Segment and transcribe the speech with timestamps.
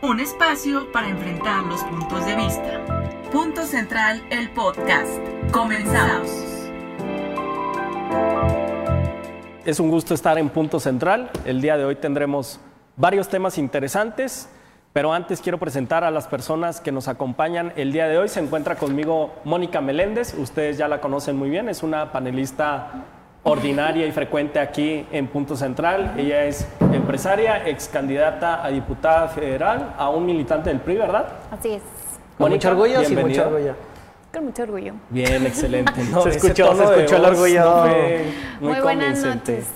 [0.00, 2.84] Un espacio para enfrentar los puntos de vista.
[3.32, 5.18] Punto Central, el podcast.
[5.50, 6.30] Comenzamos.
[9.64, 11.32] Es un gusto estar en Punto Central.
[11.44, 12.60] El día de hoy tendremos
[12.96, 14.48] varios temas interesantes,
[14.92, 18.28] pero antes quiero presentar a las personas que nos acompañan el día de hoy.
[18.28, 23.04] Se encuentra conmigo Mónica Meléndez, ustedes ya la conocen muy bien, es una panelista
[23.48, 26.14] ordinaria y frecuente aquí en Punto Central.
[26.16, 31.26] Ella es empresaria, ex candidata a diputada federal, a un militante del PRI, ¿verdad?
[31.50, 31.82] Así es.
[32.36, 33.44] Con mucho orgullo, sí, bienvenida.
[33.44, 33.74] mucho orgullo.
[34.32, 34.94] Con mucho orgullo.
[35.10, 35.92] Bien, excelente.
[36.10, 37.64] No, Se escuchó, se escuchó el orgullo.
[37.64, 37.86] no
[38.60, 39.52] muy, Muy buenas convincente.
[39.52, 39.66] noches.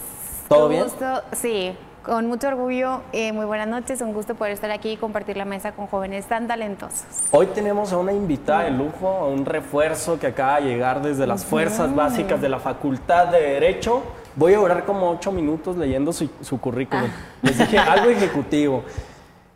[0.48, 0.82] ¿Todo bien?
[0.84, 3.01] gusto, sí, con mucho orgullo.
[3.12, 4.01] eh, muy buenas noches.
[4.01, 7.05] Un gusto poder estar aquí y compartir la mesa con jóvenes tan talentosos.
[7.30, 11.27] Hoy tenemos a una invitada de lujo, a un refuerzo que acaba de llegar desde
[11.27, 14.02] las fuerzas básicas de la Facultad de Derecho.
[14.34, 17.09] Voy a durar como ocho minutos leyendo su, su currículum.
[17.43, 18.82] Les dije algo ejecutivo.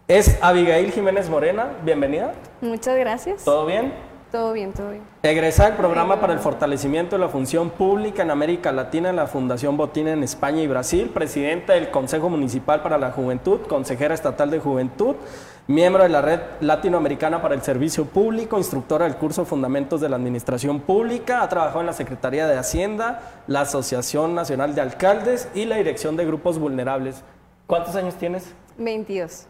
[0.08, 2.32] Es Abigail Jiménez Morena, bienvenida.
[2.60, 3.42] Muchas gracias.
[3.44, 3.92] ¿Todo bien?
[4.36, 5.02] Todo bien, todo bien.
[5.22, 9.26] Egresada del programa para el fortalecimiento de la función pública en América Latina en la
[9.26, 14.50] Fundación Botín en España y Brasil, presidenta del Consejo Municipal para la Juventud, consejera estatal
[14.50, 15.14] de Juventud,
[15.68, 20.16] miembro de la Red Latinoamericana para el Servicio Público, instructora del curso Fundamentos de la
[20.16, 25.64] Administración Pública, ha trabajado en la Secretaría de Hacienda, la Asociación Nacional de Alcaldes y
[25.64, 27.22] la Dirección de Grupos Vulnerables.
[27.66, 28.52] ¿Cuántos años tienes?
[28.76, 29.46] 22.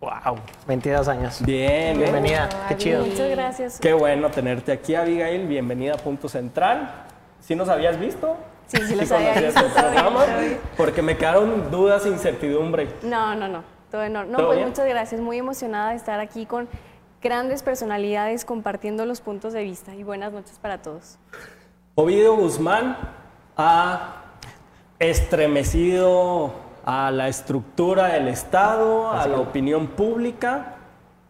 [0.00, 0.38] ¡Wow!
[0.66, 1.42] 22 años.
[1.44, 1.98] Bien.
[1.98, 3.04] Bienvenida, qué chido.
[3.04, 3.78] Muchas gracias.
[3.80, 5.46] Qué bueno tenerte aquí, Abigail.
[5.46, 6.90] Bienvenida a Punto Central.
[7.38, 8.34] ¿Sí nos habías visto?
[8.66, 10.24] Sí, sí los ¿Sí había conocías visto, programa?
[10.78, 12.88] Porque me quedaron dudas e incertidumbre.
[13.02, 13.62] No, no, no.
[13.90, 14.32] Todo en orden.
[14.32, 14.68] No, ¿Todo pues bien?
[14.70, 15.20] muchas gracias.
[15.20, 16.66] Muy emocionada de estar aquí con
[17.20, 19.94] grandes personalidades compartiendo los puntos de vista.
[19.94, 21.18] Y buenas noches para todos.
[21.94, 22.96] Ovidio Guzmán
[23.54, 24.14] ha
[24.98, 30.74] estremecido a la estructura del Estado, a la opinión pública.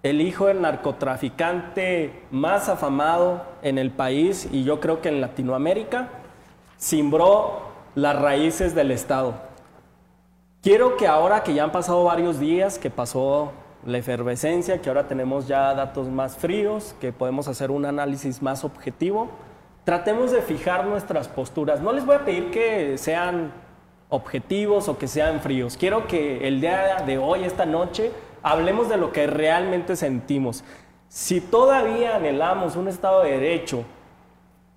[0.02, 6.08] El hijo del narcotraficante más afamado en el país y yo creo que en Latinoamérica,
[6.78, 7.60] simbró
[7.94, 9.34] las raíces del Estado.
[10.62, 13.52] Quiero que ahora que ya han pasado varios días, que pasó
[13.84, 18.64] la efervescencia, que ahora tenemos ya datos más fríos, que podemos hacer un análisis más
[18.64, 19.28] objetivo,
[19.84, 21.82] tratemos de fijar nuestras posturas.
[21.82, 23.52] No les voy a pedir que sean
[24.10, 25.76] objetivos o que sean fríos.
[25.76, 28.10] Quiero que el día de hoy, esta noche,
[28.42, 30.62] hablemos de lo que realmente sentimos.
[31.08, 33.84] Si todavía anhelamos un Estado de Derecho,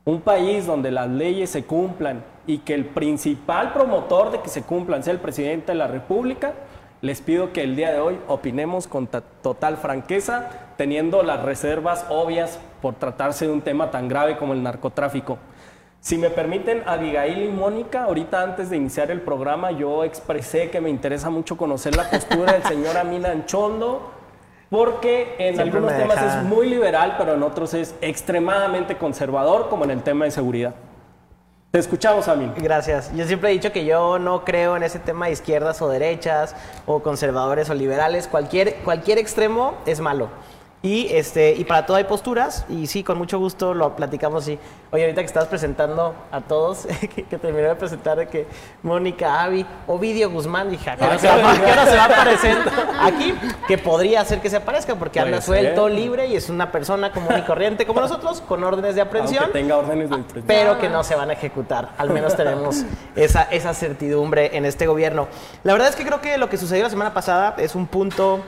[0.06, 4.64] un país donde las leyes se cumplan y que el principal promotor de que se
[4.64, 6.54] cumplan sea el presidente de la República,
[7.02, 12.06] les pido que el día de hoy opinemos con ta- total franqueza, teniendo las reservas
[12.10, 15.38] obvias por tratarse de un tema tan grave como el narcotráfico.
[16.04, 20.82] Si me permiten, Abigail y Mónica, ahorita antes de iniciar el programa, yo expresé que
[20.82, 24.12] me interesa mucho conocer la postura del señor Amin Anchondo,
[24.70, 29.70] porque en Siempre algunos temas deja- es muy liberal, pero en otros es extremadamente conservador,
[29.70, 30.76] como en el tema de seguridad.
[31.72, 32.52] Te escuchamos, Amin.
[32.58, 33.10] Gracias.
[33.16, 36.54] Yo siempre he dicho que yo no creo en ese tema de izquierdas o derechas
[36.86, 38.28] o conservadores o liberales.
[38.28, 40.28] Cualquier, cualquier extremo es malo.
[40.86, 44.44] Y, este, y para todo hay posturas y sí, con mucho gusto lo platicamos.
[44.44, 44.60] Sí.
[44.92, 46.86] Oye, ahorita que estás presentando a todos,
[47.16, 48.46] que, que terminé de presentar de que
[48.82, 52.58] Mónica, Avi, Ovidio Guzmán, dije, ¿a qué hora se va- a aparecer
[53.02, 53.34] aquí?
[53.66, 57.32] Que podría ser que se aparezca porque anda suelto, libre y es una persona común
[57.38, 60.44] y corriente como nosotros, con órdenes de aprehensión Aunque tenga órdenes de prisión.
[60.48, 61.92] pero que no se van a ejecutar.
[61.98, 62.84] Al menos tenemos
[63.16, 65.30] esa, esa certidumbre en este gobierno.
[65.64, 68.42] La verdad es que creo que lo que sucedió la semana pasada es un punto,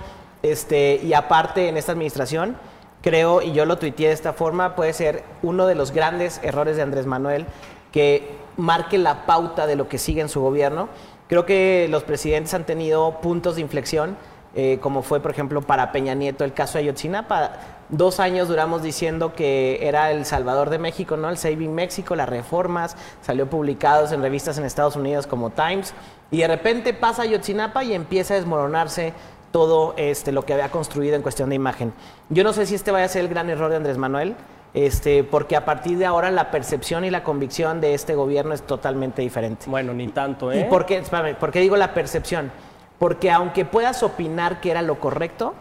[0.51, 2.55] este, y aparte en esta administración,
[3.01, 6.75] creo, y yo lo tuiteé de esta forma, puede ser uno de los grandes errores
[6.75, 7.45] de Andrés Manuel
[7.91, 10.89] que marque la pauta de lo que sigue en su gobierno.
[11.27, 14.17] Creo que los presidentes han tenido puntos de inflexión,
[14.53, 17.53] eh, como fue, por ejemplo, para Peña Nieto el caso de Ayotzinapa.
[17.89, 21.29] Dos años duramos diciendo que era el Salvador de México, ¿no?
[21.29, 25.93] El Saving México, las reformas, salió publicados en revistas en Estados Unidos como Times,
[26.31, 29.13] y de repente pasa Ayotzinapa y empieza a desmoronarse
[29.55, 31.93] todo este, lo que había construido en cuestión de imagen.
[32.27, 34.35] Yo no sé si este vaya a ser el gran error de Andrés Manuel,
[34.73, 38.63] este, porque a partir de ahora la percepción y la convicción de este gobierno es
[38.63, 39.67] totalmente diferente.
[39.67, 40.59] Bueno, ni tanto, ¿eh?
[40.59, 42.51] ¿Y por qué, espérame, por qué digo la percepción?
[42.99, 45.53] Porque aunque puedas opinar que era lo correcto,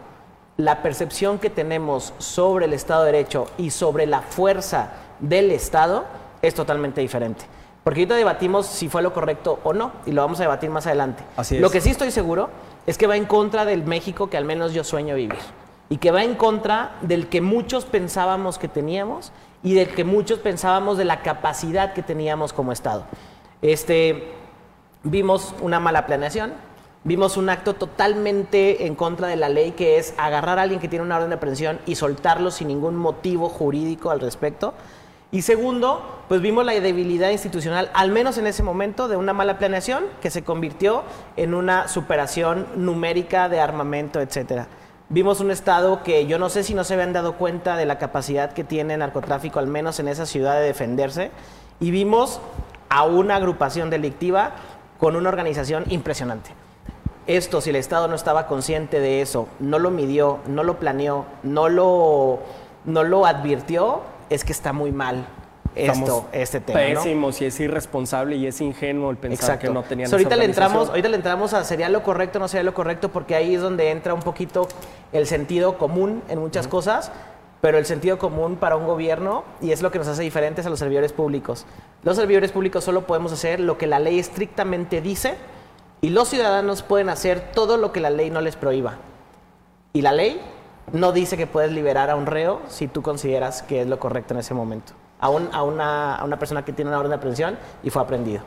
[0.57, 4.89] la percepción que tenemos sobre el Estado de Derecho y sobre la fuerza
[5.21, 6.03] del Estado
[6.41, 7.45] es totalmente diferente.
[7.85, 10.85] Porque ahorita debatimos si fue lo correcto o no, y lo vamos a debatir más
[10.85, 11.23] adelante.
[11.37, 11.61] Así es.
[11.61, 12.49] Lo que sí estoy seguro
[12.85, 15.39] es que va en contra del México que al menos yo sueño vivir.
[15.89, 19.31] Y que va en contra del que muchos pensábamos que teníamos
[19.63, 23.05] y del que muchos pensábamos de la capacidad que teníamos como Estado.
[23.61, 24.31] Este,
[25.03, 26.53] vimos una mala planeación,
[27.07, 30.87] Vimos un acto totalmente en contra de la ley, que es agarrar a alguien que
[30.87, 34.73] tiene una orden de aprehensión y soltarlo sin ningún motivo jurídico al respecto.
[35.35, 39.57] Y segundo, pues vimos la debilidad institucional, al menos en ese momento, de una mala
[39.57, 41.03] planeación que se convirtió
[41.35, 44.67] en una superación numérica de armamento, etcétera.
[45.09, 47.97] Vimos un Estado que yo no sé si no se habían dado cuenta de la
[47.97, 51.31] capacidad que tiene narcotráfico, al menos en esa ciudad, de defenderse.
[51.81, 52.39] Y vimos
[52.87, 54.51] a una agrupación delictiva
[54.99, 56.51] con una organización impresionante.
[57.27, 61.25] Esto, si el Estado no estaba consciente de eso, no lo midió, no lo planeó,
[61.43, 62.39] no lo,
[62.85, 65.27] no lo advirtió, es que está muy mal
[65.75, 66.79] esto, este tema.
[66.79, 70.89] Pésimos y es irresponsable y es ingenuo el pensar que no tenían ahorita le entramos,
[70.89, 73.91] ahorita le entramos a sería lo correcto, no sería lo correcto, porque ahí es donde
[73.91, 74.67] entra un poquito
[75.11, 77.11] el sentido común en muchas cosas,
[77.61, 80.69] pero el sentido común para un gobierno, y es lo que nos hace diferentes a
[80.69, 81.65] los servidores públicos.
[82.03, 85.35] Los servidores públicos solo podemos hacer lo que la ley estrictamente dice,
[86.01, 88.97] y los ciudadanos pueden hacer todo lo que la ley no les prohíba.
[89.93, 90.39] Y la ley
[90.93, 94.33] no dice que puedes liberar a un reo si tú consideras que es lo correcto
[94.33, 94.93] en ese momento.
[95.19, 98.43] A, a, una, a una persona que tiene una orden de aprehensión y fue aprendido.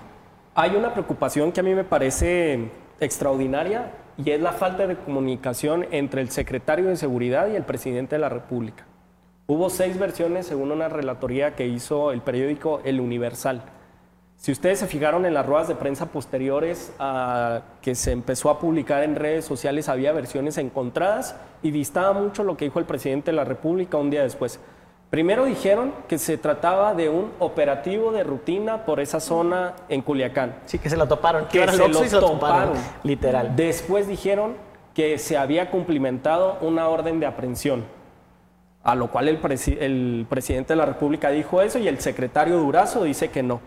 [0.55, 2.71] Hay una preocupación que a mí me parece
[3.01, 8.17] extraordinaria y es la falta de comunicación entre el secretario de Seguridad y el presidente
[8.17, 8.85] de la República.
[9.47, 13.63] Hubo seis versiones según una relatoría que hizo el periódico El Universal.
[14.39, 18.61] Si ustedes se fijaron en las ruedas de prensa posteriores a que se empezó a
[18.61, 23.33] publicar en redes sociales, había versiones encontradas y distaba mucho lo que dijo el presidente
[23.33, 24.61] de la República un día después.
[25.11, 30.55] Primero dijeron que se trataba de un operativo de rutina por esa zona en Culiacán.
[30.67, 31.47] Sí, que se lo toparon.
[31.47, 33.57] Que se lo, toparon, literal.
[33.57, 34.55] Después dijeron
[34.95, 37.87] que se había cumplimentado una orden de aprehensión,
[38.85, 39.41] a lo cual el,
[39.81, 43.61] el presidente de la República dijo eso y el secretario Durazo dice que no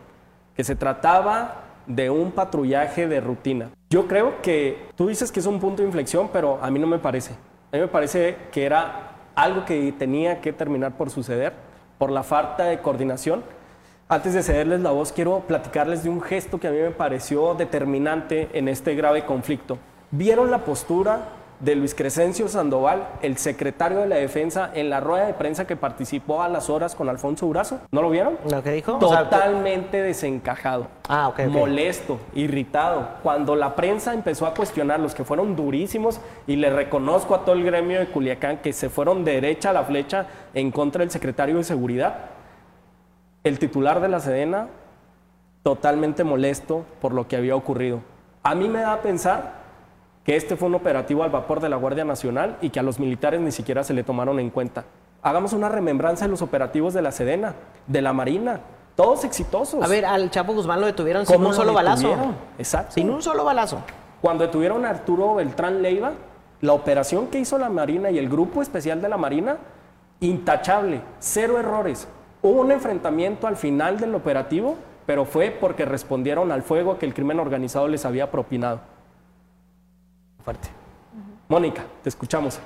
[0.56, 3.70] que se trataba de un patrullaje de rutina.
[3.90, 6.88] Yo creo que tú dices que es un punto de inflexión, pero a mí no
[6.88, 7.34] me parece.
[7.72, 11.54] A mí me parece que era algo que tenía que terminar por suceder
[11.98, 13.44] por la falta de coordinación.
[14.10, 17.54] Antes de cederles la voz, quiero platicarles de un gesto que a mí me pareció
[17.54, 19.78] determinante en este grave conflicto.
[20.12, 21.20] ¿Vieron la postura
[21.62, 25.76] de Luis Crescencio Sandoval, el secretario de la Defensa, en la rueda de prensa que
[25.76, 27.80] participó a las horas con Alfonso Urazo.
[27.92, 28.38] ¿No lo vieron?
[28.50, 28.98] ¿Lo que dijo?
[28.98, 30.88] Totalmente desencajado.
[31.08, 31.42] Ah, ok.
[31.48, 33.08] Molesto, irritado.
[33.22, 37.56] Cuando la prensa empezó a cuestionar los que fueron durísimos, y le reconozco a todo
[37.56, 41.58] el gremio de Culiacán que se fueron derecha a la flecha en contra del secretario
[41.58, 42.16] de Seguridad,
[43.44, 44.68] el titular de la Sedena
[45.64, 48.00] totalmente molesto por lo que había ocurrido.
[48.42, 49.61] A mí me da a pensar
[50.24, 53.00] que este fue un operativo al vapor de la Guardia Nacional y que a los
[53.00, 54.86] militares ni siquiera se le tomaron en cuenta.
[55.24, 57.56] Hagamos una remembranza de los operativos de la Sedena,
[57.88, 58.62] de la Marina,
[58.96, 59.84] todos exitosos.
[59.84, 62.14] A ver, al Chapo Guzmán lo detuvieron sin un solo balazo.
[62.58, 62.94] Exacto.
[62.94, 63.82] Sin un solo balazo.
[64.22, 66.14] Cuando detuvieron a Arturo Beltrán Leiva,
[66.62, 69.58] la operación que hizo la Marina y el grupo especial de la Marina,
[70.20, 72.08] intachable, cero errores.
[72.44, 74.76] Hubo un enfrentamiento al final del operativo,
[75.08, 78.82] pero fue porque respondieron al fuego que el crimen organizado les había propinado
[80.42, 80.70] fuerte.
[81.48, 82.60] Mónica, te escuchamos.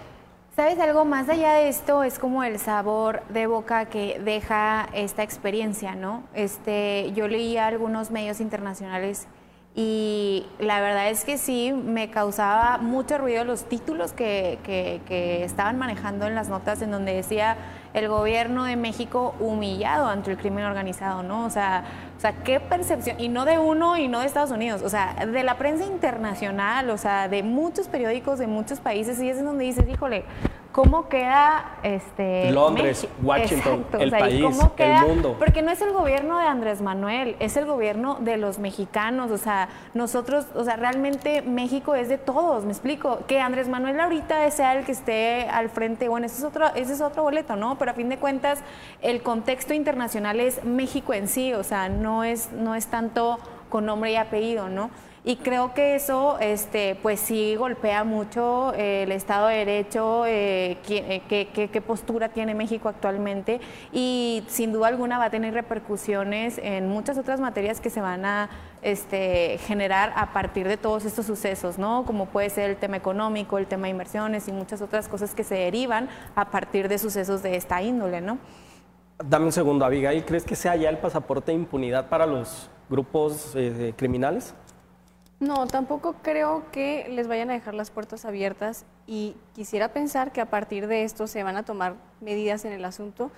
[0.55, 2.03] ¿Sabes algo más allá de esto?
[2.03, 6.23] Es como el sabor de boca que deja esta experiencia, ¿no?
[6.33, 9.27] Este, yo leía algunos medios internacionales
[9.75, 15.77] y la verdad es que sí, me causaba mucho ruido los títulos que, que, estaban
[15.77, 17.57] manejando en las notas en donde decía
[17.95, 21.45] el gobierno de México humillado ante el crimen organizado, ¿no?
[21.45, 21.85] O sea,
[22.17, 25.15] o sea, qué percepción, y no de uno y no de Estados Unidos, o sea,
[25.25, 29.45] de la prensa internacional, o sea, de muchos periódicos de muchos países, y es en
[29.45, 30.25] donde dices, híjole,
[30.75, 34.43] cómo queda este Londres, Washington, el país,
[34.77, 35.37] el mundo.
[35.39, 39.37] Porque no es el gobierno de Andrés Manuel, es el gobierno de los mexicanos, o
[39.37, 44.51] sea, nosotros, o sea, realmente México es de todos, me explico, que Andrés Manuel ahorita
[44.51, 47.77] sea el que esté al frente, bueno, ese es otro ese es otro boleto, ¿no?
[47.77, 48.59] Pero a fin de cuentas
[49.01, 53.39] el contexto internacional es México en sí, o sea, no es no es tanto
[53.69, 54.89] con nombre y apellido, ¿no?
[55.27, 60.77] Y creo que eso, este, pues sí golpea mucho eh, el Estado de Derecho, eh,
[60.85, 63.59] qué, qué, postura tiene México actualmente
[63.91, 68.23] y sin duda alguna va a tener repercusiones en muchas otras materias que se van
[68.23, 68.51] a
[68.83, 72.05] este, generar a partir de todos estos sucesos, ¿no?
[72.05, 75.43] Como puede ser el tema económico, el tema de inversiones y muchas otras cosas que
[75.43, 78.37] se derivan a partir de sucesos de esta índole, ¿no?
[79.17, 83.53] Dame un segundo, Abigail, ¿crees que sea ya el pasaporte de impunidad para los grupos
[83.55, 84.53] eh, criminales?
[85.45, 90.41] No, tampoco creo que les vayan a dejar las puertas abiertas y quisiera pensar que
[90.41, 93.29] a partir de esto se van a tomar medidas en el asunto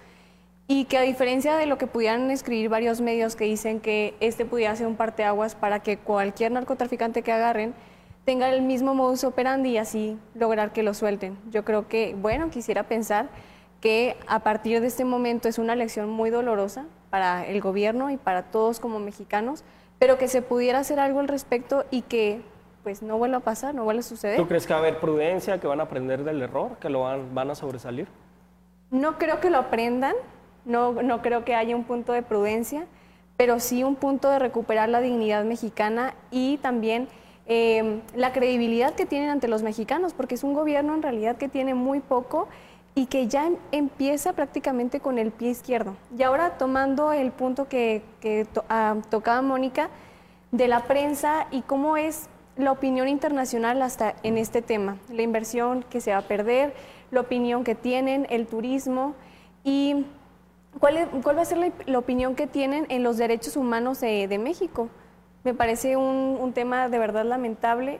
[0.70, 4.46] y que a diferencia de lo que pudieran escribir varios medios que dicen que este
[4.46, 7.74] pudiera ser un parteaguas para que cualquier narcotraficante que agarren
[8.24, 11.38] tenga el mismo modus operandi y así lograr que lo suelten.
[11.52, 13.28] Yo creo que, bueno, quisiera pensar
[13.82, 18.16] que a partir de este momento es una lección muy dolorosa para el gobierno y
[18.16, 19.66] para todos como mexicanos,
[20.00, 22.42] pero que se pudiera hacer algo al respecto y que
[22.84, 24.38] pues no vuelva a pasar, no vuelva a suceder.
[24.38, 27.01] ¿Tú crees que va a haber prudencia, que van a aprender del error, que lo
[27.01, 28.08] van, van a sobresalir?
[28.92, 30.16] No creo que lo aprendan,
[30.63, 32.86] no, no creo que haya un punto de prudencia,
[33.36, 37.10] pero sí un punto de recuperar la dignidad mexicana y también
[37.46, 41.48] eh, la credibilidad que tienen ante los mexicanos, porque es un gobierno en realidad que
[41.48, 42.48] tiene muy poco
[42.98, 45.94] y que ya em- empieza prácticamente con el pie izquierdo.
[46.18, 49.89] Y ahora tomando el punto que, que to- ah, tocaba Mónica
[50.51, 55.86] de la prensa y cómo es la opinión internacional hasta en este tema, la inversión
[55.92, 56.74] que se va a perder,
[57.12, 59.13] la opinión que tienen, el turismo
[59.63, 60.08] y
[60.80, 64.00] cuál, es- cuál va a ser la, la opinión que tienen en los derechos humanos
[64.01, 64.89] de, de México.
[65.44, 68.00] Me parece un, un tema de verdad lamentable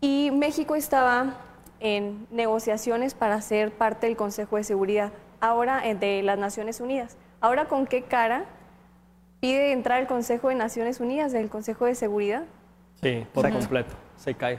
[0.00, 1.34] y México estaba
[1.80, 7.16] en negociaciones para ser parte del Consejo de Seguridad, ahora de las Naciones Unidas.
[7.40, 8.44] Ahora, ¿con qué cara
[9.40, 12.44] pide entrar al Consejo de Naciones Unidas, del Consejo de Seguridad?
[13.00, 14.58] Sí, por completo, se cae.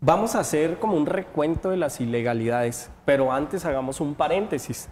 [0.00, 4.88] Vamos a hacer como un recuento de las ilegalidades, pero antes hagamos un paréntesis.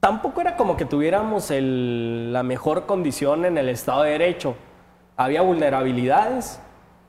[0.00, 4.56] Tampoco era como que tuviéramos el- la mejor condición en el Estado de Derecho.
[5.16, 6.60] Había vulnerabilidades.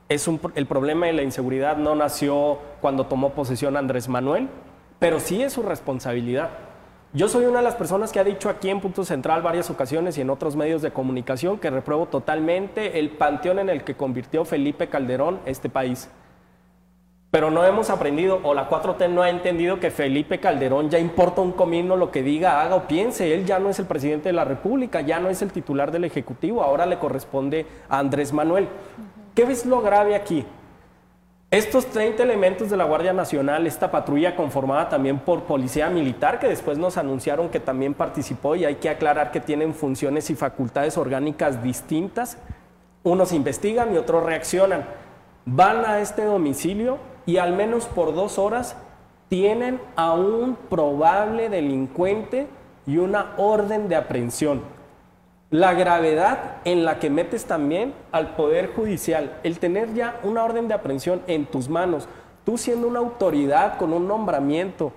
[0.08, 4.48] Es el problema de la inseguridad no nació cuando tomó posesión Andrés Manuel,
[4.98, 6.50] pero sí es su responsabilidad.
[7.14, 10.18] Yo soy una de las personas que ha dicho aquí en Punto Central varias ocasiones
[10.18, 14.44] y en otros medios de comunicación que repruebo totalmente el panteón en el que convirtió
[14.44, 16.10] Felipe Calderón este país.
[17.30, 21.40] Pero no hemos aprendido, o la 4T no ha entendido que Felipe Calderón ya importa
[21.40, 23.32] un comino lo que diga, haga o piense.
[23.32, 26.04] Él ya no es el presidente de la República, ya no es el titular del
[26.04, 28.68] Ejecutivo, ahora le corresponde a Andrés Manuel.
[29.34, 30.46] ¿Qué es lo grave aquí?
[31.50, 36.46] Estos 30 elementos de la Guardia Nacional, esta patrulla conformada también por policía militar, que
[36.46, 40.96] después nos anunciaron que también participó y hay que aclarar que tienen funciones y facultades
[40.96, 42.38] orgánicas distintas,
[43.02, 44.84] unos investigan y otros reaccionan.
[45.46, 48.76] Van a este domicilio y al menos por dos horas
[49.28, 52.46] tienen a un probable delincuente
[52.86, 54.73] y una orden de aprehensión.
[55.54, 60.66] La gravedad en la que metes también al Poder Judicial, el tener ya una orden
[60.66, 62.08] de aprehensión en tus manos,
[62.44, 64.92] tú siendo una autoridad con un nombramiento,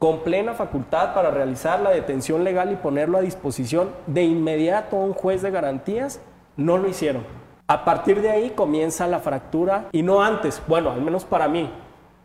[0.00, 5.04] con plena facultad para realizar la detención legal y ponerlo a disposición de inmediato a
[5.04, 6.20] un juez de garantías,
[6.56, 7.22] no lo hicieron.
[7.68, 11.70] A partir de ahí comienza la fractura y no antes, bueno, al menos para mí,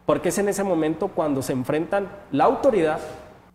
[0.08, 2.98] porque es en ese momento cuando se enfrentan la autoridad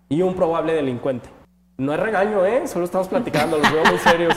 [0.08, 1.39] y un probable delincuente.
[1.80, 2.68] No es regaño, ¿eh?
[2.68, 4.34] Solo estamos platicando, los veo muy serios.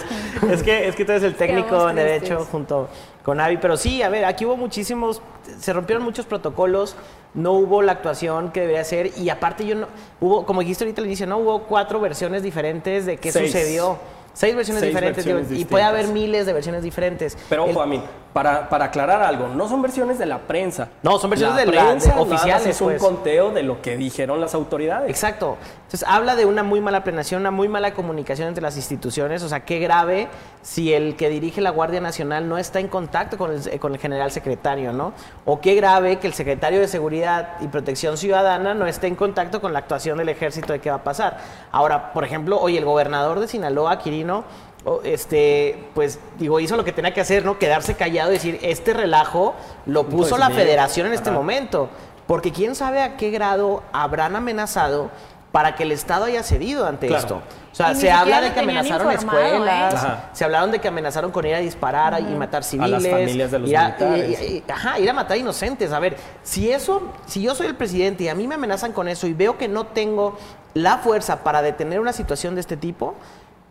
[0.49, 2.47] es que es que tú eres el técnico en derecho tristes.
[2.47, 2.87] junto
[3.21, 5.21] con Avi, pero sí, a ver, aquí hubo muchísimos,
[5.59, 6.95] se rompieron muchos protocolos,
[7.33, 9.87] no hubo la actuación que debería ser y aparte yo no
[10.21, 13.51] hubo, como dijiste ahorita al inicio, no hubo cuatro versiones diferentes de qué Seis.
[13.51, 13.97] sucedió.
[14.33, 17.37] Seis versiones Seis diferentes versiones digo, y puede haber miles de versiones diferentes.
[17.49, 18.01] Pero El- ojo a mí,
[18.33, 20.89] para, para aclarar algo, no son versiones de la prensa.
[21.03, 23.01] No, son versiones la de la- prensa oficiales, Es un pues.
[23.01, 25.07] conteo de lo que dijeron las autoridades.
[25.09, 25.57] Exacto.
[25.85, 29.43] Entonces habla de una muy mala planeación, una muy mala comunicación entre las instituciones.
[29.43, 30.29] O sea, qué grave
[30.63, 33.99] si el que dirige la Guardia Nacional no está en contacto con el, con el
[33.99, 35.13] general secretario, ¿no?
[35.45, 39.61] O qué grave que el secretario de Seguridad y Protección Ciudadana no esté en contacto
[39.61, 41.37] con la actuación del ejército de qué va a pasar.
[41.71, 46.83] Ahora, por ejemplo, hoy el gobernador de Sinaloa, Quirino, o, este, pues digo, hizo lo
[46.83, 47.57] que tenía que hacer, ¿no?
[47.57, 49.53] Quedarse callado y decir, este relajo
[49.85, 50.53] lo puso Pues la sí.
[50.53, 51.37] federación en este Ajá.
[51.39, 51.89] momento.
[52.27, 55.09] Porque quién sabe a qué grado habrán amenazado
[55.51, 57.21] para que el Estado haya cedido ante Claro.
[57.21, 57.35] esto.
[57.71, 59.97] O sea, se habla de que amenazaron escuelas, ¿eh?
[59.97, 60.29] Ajá.
[60.33, 63.07] se hablaron de que amenazaron con ir a disparar y matar civiles.
[63.07, 64.41] familias de los ir a- militares.
[64.41, 65.91] y- y- ajá, ir a matar inocentes.
[65.91, 69.07] A ver, si eso, si yo soy el presidente y a mí me amenazan con
[69.07, 70.37] eso y veo que no tengo
[70.75, 73.15] la fuerza para detener una situación de este tipo,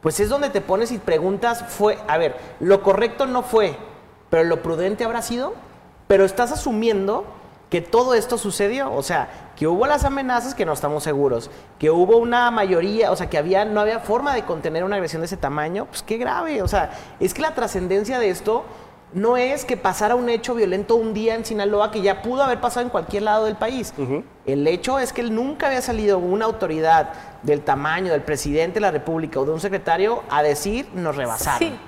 [0.03, 3.77] pues es donde te pones y preguntas, fue, a ver, lo correcto no fue,
[4.29, 5.55] pero lo prudente habrá sido,
[6.09, 7.25] pero estás asumiendo
[7.71, 11.91] que todo esto sucedió, o sea, que hubo las amenazas que no estamos seguros, que
[11.91, 15.27] hubo una mayoría, o sea, que había no había forma de contener una agresión de
[15.27, 18.65] ese tamaño, pues qué grave, o sea, es que la trascendencia de esto
[19.15, 22.61] no es que pasara un hecho violento un día en Sinaloa que ya pudo haber
[22.61, 23.93] pasado en cualquier lado del país.
[24.47, 28.81] El hecho es que él nunca había salido una autoridad del tamaño del presidente de
[28.81, 31.59] la República o de un secretario a decir nos rebasaron.
[31.59, 31.79] Sí.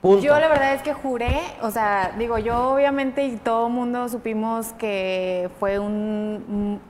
[0.00, 0.22] Punto.
[0.22, 4.08] Yo la verdad es que juré, o sea, digo, yo obviamente y todo el mundo
[4.08, 6.80] supimos que fue un,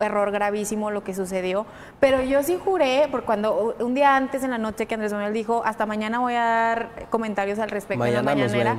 [0.00, 1.66] error gravísimo lo que sucedió,
[2.00, 5.32] pero yo sí juré, por cuando un día antes en la noche que Andrés Manuel
[5.32, 8.76] dijo, hasta mañana voy a dar comentarios al respecto de la Mañana mañanera,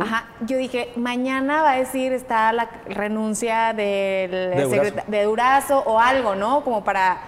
[0.00, 5.02] ajá, yo dije, mañana va a decir está la renuncia del De Durazo.
[5.06, 6.62] de Durazo o algo, ¿no?
[6.64, 7.18] Como para,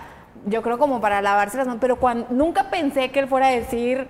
[0.46, 3.50] yo creo como para lavarse las manos, pero cuando, nunca pensé que él fuera a
[3.50, 4.08] decir,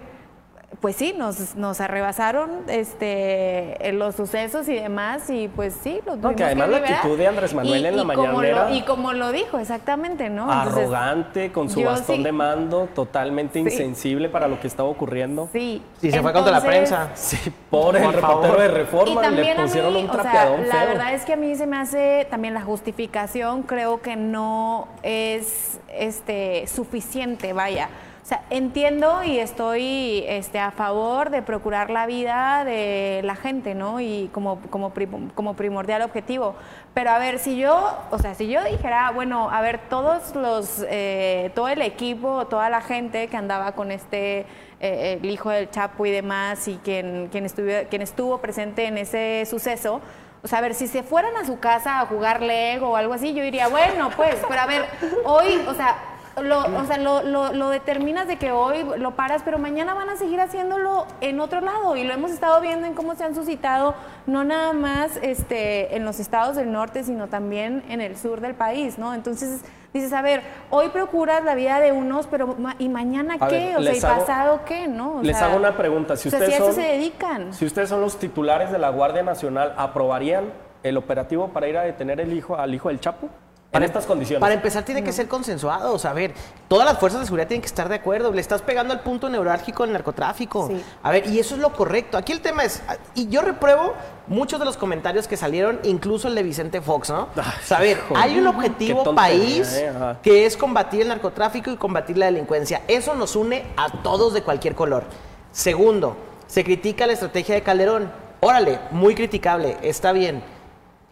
[0.85, 6.35] pues sí, nos, nos arrebasaron este, los sucesos y demás, y pues sí, lo tuvimos
[6.35, 6.97] que además la liberar.
[6.99, 10.43] actitud de Andrés Manuel en la como lo- mañanera- y como lo dijo, exactamente, ¿no?
[10.43, 13.61] Entonces, Arrogante, con su bastón sí- de mando, totalmente Sí.
[13.61, 15.49] insensible para lo que estaba ocurriendo.
[15.55, 15.81] Sí.
[16.03, 17.09] Sí, se fue contra la prensa.
[17.15, 17.39] Sí,
[17.71, 18.61] pobre Por el reportero favor.
[18.61, 20.89] de Y Reforma, le también a pusieron mí, un o sea, trapeadón la feo.
[20.89, 25.81] verdad es que a mí se me hace también la justificación, creo que no es
[25.97, 27.89] este suficiente, vaya.
[28.25, 33.75] O sea, entiendo y estoy este, a favor de procurar la vida de la gente,
[33.75, 34.01] ¿no?
[34.01, 34.95] Y como, como,
[35.35, 36.55] como primordial objetivo.
[36.95, 40.87] Pero a ver, si yo, o sea, si yo dijera, bueno, a ver, todos los,
[40.89, 44.47] eh, todo el equipo, toda la gente que andaba con este,
[44.81, 48.97] eh, el hijo del Chapo y demás, y quien, quien, estuvo, quien estuvo presente en
[48.97, 50.01] ese suceso,
[50.43, 53.13] o sea, a ver, si se fueran a su casa a jugar Lego o algo
[53.13, 54.87] así, yo diría, bueno, pues, pero a ver,
[55.25, 59.43] hoy, o sea, lo, o sea, lo, lo- lo determinas de que hoy lo paras,
[59.45, 61.97] pero mañana van a seguir haciéndolo en otro lado.
[61.97, 63.95] Y lo hemos estado viendo en cómo se han suscitado,
[64.27, 68.55] no nada más este, en los estados del norte, sino también en el sur del
[68.55, 69.15] país, ¿no?
[69.15, 69.63] Entonces
[69.93, 73.55] dices, a ver, hoy procuras la vida de unos, pero ma- ¿y mañana A qué?
[73.57, 74.89] ver, o sea, ¿y hago- pasado qué?
[74.89, 75.19] ¿no?
[75.19, 76.17] O Les sea, hago una pregunta.
[76.17, 77.53] Si o sea, ustedes si a eso son- se dedican.
[77.53, 80.47] Si ustedes son los titulares de la Guardia Nacional, ¿aprobarían
[80.83, 83.29] el operativo para ir a detener el hijo, al hijo del Chapo?
[83.75, 84.41] En estas condiciones.
[84.41, 86.05] Para empezar, tiene que ser consensuados.
[86.05, 86.33] A ver,
[86.69, 88.33] todas las fuerzas de seguridad tienen que estar de acuerdo.
[88.33, 90.69] Le estás pegando al punto neurálgico del narcotráfico.
[90.69, 90.83] Sí.
[91.03, 92.17] A ver, y eso es lo correcto.
[92.17, 92.83] Aquí el tema es,
[93.15, 93.95] y yo repruebo
[94.29, 97.29] muchos de los comentarios que salieron, incluso el de Vicente Fox, ¿no?
[97.37, 101.09] O sea, a ver, hijo, hay un objetivo tontería, país eh, que es combatir el
[101.09, 102.83] narcotráfico y combatir la delincuencia.
[102.87, 105.05] Eso nos une a todos de cualquier color.
[105.51, 106.17] Segundo,
[106.47, 108.13] se critica la estrategia de Calderón.
[108.41, 110.43] Órale, muy criticable, está bien.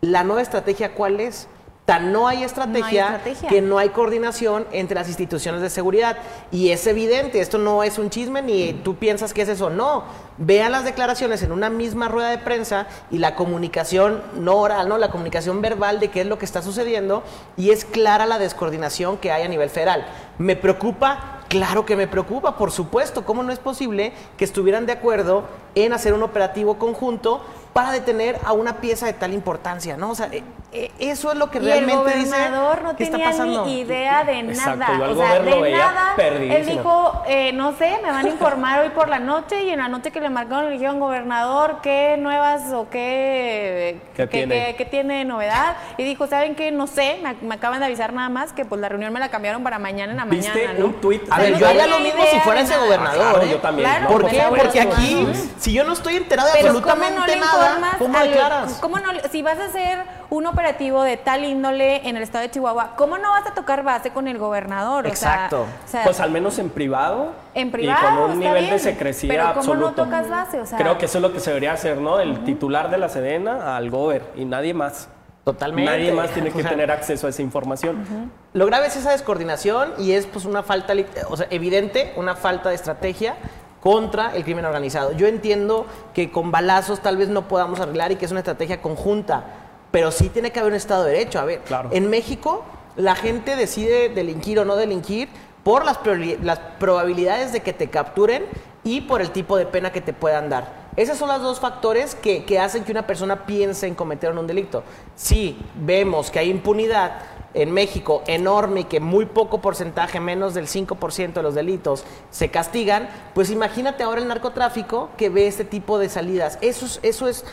[0.01, 1.49] La nueva estrategia, ¿cuál es?
[1.85, 3.49] Tan no hay estrategia, estrategia.
[3.49, 6.17] que no hay coordinación entre las instituciones de seguridad.
[6.53, 9.69] Y es evidente, esto no es un chisme ni tú piensas que es eso.
[9.69, 10.05] No,
[10.39, 14.97] vean las declaraciones en una misma rueda de prensa y la comunicación no oral, ¿no?
[14.97, 17.25] la comunicación verbal de qué es lo que está sucediendo
[17.57, 20.07] y es clara la descoordinación que hay a nivel federal.
[20.39, 21.41] ¿Me preocupa?
[21.49, 23.27] Claro que me preocupa, por supuesto.
[23.27, 27.43] ¿Cómo no es posible que estuvieran de acuerdo en hacer un operativo conjunto
[27.73, 29.97] para detener a una pieza de tal importancia?
[29.97, 30.11] ¿no?
[30.11, 33.05] O sea, eh, eh, eso es lo que Y el realmente dice gobernador no ¿qué
[33.05, 34.99] está tenía ni idea de Exacto, nada.
[34.99, 36.11] yo al o sea, de veía nada.
[36.11, 36.71] Él perdidísimo.
[36.71, 39.89] dijo, eh, no sé, me van a informar hoy por la noche y en la
[39.89, 44.67] noche que le marcaron le dijeron, gobernador, ¿qué nuevas o qué, ¿Qué tiene?
[44.69, 45.77] qué- qué tiene novedad?
[45.99, 46.71] Y dijo, ¿saben qué?
[46.73, 49.29] No sé, me, me acaban de avisar nada más que pues la reunión me la
[49.31, 50.87] cambiaron para mañana en la ¿Viste mañana, ¿no?
[50.87, 51.23] un tuit?
[51.31, 53.19] A ver, yo haría lo mismo si fuera de ese gobernador.
[53.31, 53.51] Claro, ¿eh?
[53.51, 53.89] yo también.
[53.89, 54.43] Claro, ¿Por por qué?
[54.49, 55.53] Porque aquí, Sí.
[55.59, 57.53] si yo no estoy enterado de absolutamente ¿cómo no le nada,
[57.99, 58.79] ¿cómo al- declaras?
[58.81, 59.99] ¿cómo no si vas a hacer
[60.31, 63.83] un operativo de tal índole en el estado de Chihuahua, ¿cómo no vas a tocar
[63.83, 65.07] base con el gobernador?
[65.07, 65.63] Exacto.
[65.63, 67.33] o sea, Pues al menos en privado.
[67.55, 70.05] En Y privado, con un nivel bien, de secrecía pero ¿cómo no absoluto.
[70.05, 70.61] tocas base?
[70.61, 72.19] O sea- Creo que eso es lo que se debería hacer, ¿no?
[72.21, 75.09] El titular de la Sedena al gober y nadie más.
[75.45, 75.91] Totalmente.
[75.91, 78.31] Nadie más tiene O que sea, tener acceso a esa información.
[78.53, 80.95] Lo grave es esa descoordinación y es pues una falta,
[81.29, 83.35] o sea, evidente, una falta de estrategia
[83.83, 85.13] contra el crimen organizado.
[85.13, 88.81] Yo entiendo que con balazos tal vez no podamos arreglar y que es una estrategia
[88.81, 89.45] conjunta,
[89.91, 91.41] pero sí tiene que haber un Estado de Derecho.
[91.41, 91.91] A ver, Claro.
[91.93, 92.65] en México
[92.97, 95.29] la gente decide delinquir o no delinquir
[95.65, 95.99] por las,
[96.43, 98.45] las probabilidades de que te capturen
[98.85, 100.83] y por el tipo de pena que te puedan dar.
[100.95, 104.47] Esos son los dos factores que, que hacen que una persona piense en cometer un
[104.47, 104.83] delito.
[105.17, 107.13] Si vemos que hay impunidad
[107.55, 112.51] en México enorme y que muy poco porcentaje, menos del 5% de los delitos, se
[112.51, 116.59] castigan, pues imagínate ahora el narcotráfico que ve este tipo de salidas.
[116.61, 117.45] Eso es, eso es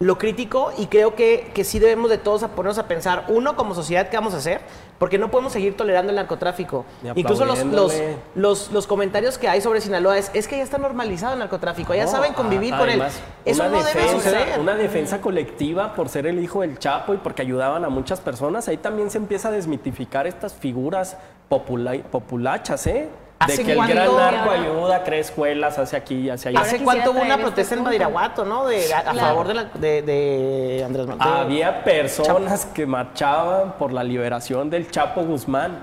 [0.00, 3.54] lo crítico y creo que, que sí debemos de todos a ponernos a pensar, uno,
[3.56, 4.60] como sociedad, ¿qué vamos a hacer?
[4.98, 6.84] Porque no podemos seguir tolerando el narcotráfico.
[7.14, 7.92] Incluso los, los,
[8.34, 11.94] los, los comentarios que hay sobre Sinaloa es, es que ya está normalizado el narcotráfico,
[11.94, 13.02] ya No, saben convivir con él.
[13.44, 14.58] Eso no debe suceder.
[14.58, 18.66] Una defensa colectiva por ser el hijo del Chapo y porque ayudaban a muchas personas.
[18.68, 21.16] Ahí también se empieza a desmitificar estas figuras
[21.48, 23.08] popula- populachas, ¿eh?
[23.46, 23.94] De ¿Hace que el cuánto?
[23.94, 26.60] gran narco ayuda, crea escuelas, hace aquí y hace allá.
[26.60, 27.84] ¿Hace cuánto hubo una traer este protesta en.
[27.84, 28.64] Badiraguato, no?
[28.66, 31.28] De, a, favor de, la- de, de Andrés Manuel.
[31.28, 35.78] Había personas que marchaban por la liberación del Chapo Guzmán.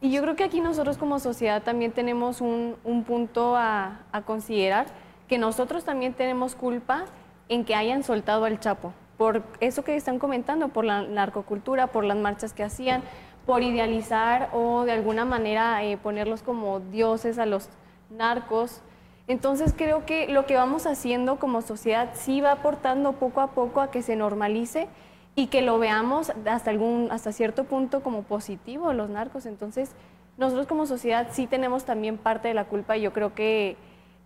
[0.00, 4.22] Y yo creo que aquí nosotros como sociedad también tenemos un, un punto a, a
[4.22, 4.86] considerar,
[5.28, 7.04] que nosotros también tenemos culpa
[7.50, 12.04] en que hayan soltado al Chapo, por eso que están comentando, por la narcocultura, por
[12.04, 13.02] las marchas que hacían,
[13.50, 17.68] por idealizar o de alguna manera eh, ponerlos como dioses a los
[18.08, 18.80] narcos.
[19.26, 23.80] Entonces creo que lo que vamos haciendo como sociedad sí va aportando poco a poco
[23.80, 24.86] a que se normalice
[25.34, 29.46] y que lo veamos hasta, algún, hasta cierto punto como positivo los narcos.
[29.46, 29.96] Entonces
[30.38, 33.76] nosotros como sociedad sí tenemos también parte de la culpa y yo creo que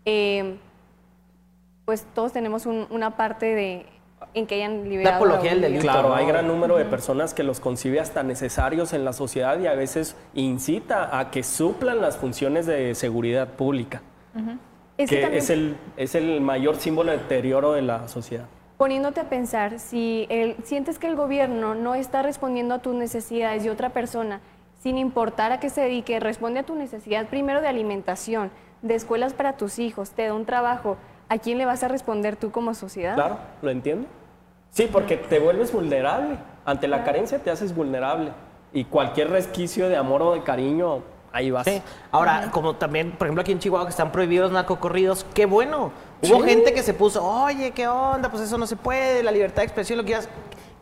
[0.05, 0.59] eh,
[1.87, 3.87] pues todos tenemos un- una parte de
[4.35, 5.17] en que hayan liberado.
[5.17, 5.83] apología a del delito.
[5.83, 6.15] Claro, ¿no?
[6.17, 9.75] hay gran número de personas que los concibe hasta necesarios en la sociedad y a
[9.75, 14.03] veces incita a que suplan las funciones de seguridad pública,
[14.97, 18.47] Es que es el, es el mayor símbolo de deterioro de la sociedad.
[18.77, 23.63] poniéndote a pensar, si el- sientes que el gobierno no está respondiendo a tus necesidades
[23.63, 24.41] de otra persona,
[24.81, 28.51] sin importar a qué se dedique, responde a tu necesidad primero de alimentación,
[28.83, 30.97] de escuelas para tus hijos, te da un trabajo,
[31.29, 33.15] ¿a quién le vas a responder tú como sociedad?
[33.15, 34.07] Claro, ¿lo entiendo?
[34.75, 36.37] Sí, porque te vuelves vulnerable.
[36.67, 38.33] Ante la carencia te haces vulnerable.
[38.73, 41.65] Y cualquier resquicio de amor o de cariño, ahí vas.
[41.65, 41.81] Sí.
[42.11, 45.93] Ahora, como también, por ejemplo, aquí en Chihuahua que están prohibidos narcocorridos, qué bueno.
[46.23, 46.49] Hubo Sí.
[46.49, 48.29] gente que se puso, oye, ¿qué onda?
[48.31, 50.29] Pues eso no se puede, la libertad de expresión, lo que quieras.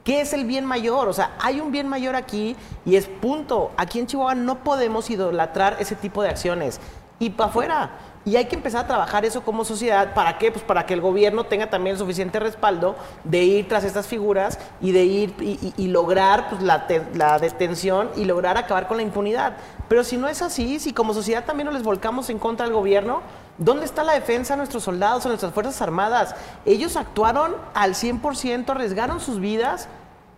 [0.05, 1.09] ¿Qué es el bien mayor?
[1.09, 3.73] O sea, hay un bien mayor aquí y es punto.
[3.77, 6.81] Aquí en Chihuahua no podemos idolatrar ese tipo de acciones.
[7.19, 7.91] Y para afuera.
[8.25, 10.15] Y hay que empezar a trabajar eso como sociedad.
[10.15, 10.53] ¿Para qué?
[10.53, 14.93] Pues para que el gobierno tenga también suficiente respaldo de ir tras estas figuras y
[14.93, 18.97] de ir y, y- y lograr pues, la, te- la detención y lograr acabar con
[18.99, 19.55] la impunidad.
[19.89, 22.75] Pero si no es así, si como sociedad también nos les volcamos en contra del
[22.75, 23.23] gobierno,
[23.59, 26.37] ¿dónde está la defensa de nuestros soldados, de nuestras Fuerzas Armadas?
[26.65, 29.89] Ellos actuaron al 100%, arriesgaron sus vidas.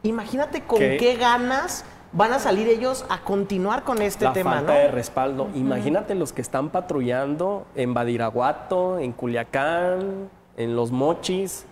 [0.02, 0.96] Imagínate con ¿Qué?
[0.98, 1.84] qué ganas
[2.14, 4.78] van a salir ellos a continuar con este la tema, falta ¿no?
[4.78, 5.48] de respaldo.
[5.54, 11.66] Imagínate los que están patrullando en Badiraguato, en Culiacán, en Los Mochis.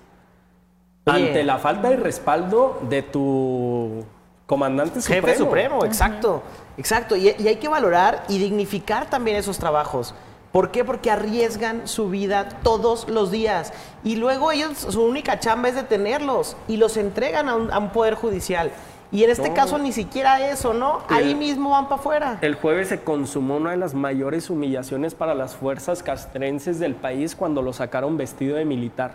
[1.07, 1.29] Oye.
[1.29, 4.05] Ante la falta de respaldo de tu
[4.47, 5.27] comandante supremo.
[5.27, 6.43] Jefe supremo, exacto,
[6.77, 7.17] exacto.
[7.17, 10.15] Y, y hay que valorar y dignificar también esos trabajos.
[10.51, 10.85] ¿Por qué?
[10.85, 13.73] Porque arriesgan su vida todos los días.
[14.05, 17.91] Y luego ellos, su única chamba es detenerlos y los entregan a un, a un
[17.91, 18.71] poder judicial.
[19.13, 19.55] Y en este No.
[19.55, 21.01] caso ni siquiera eso, ¿no?
[21.01, 21.15] Sí.
[21.15, 22.39] Ahí mismo van para afuera.
[22.41, 27.37] El jueves se consumó una de las mayores humillaciones para las fuerzas castrenses del país
[27.37, 29.15] cuando lo sacaron vestido de militar.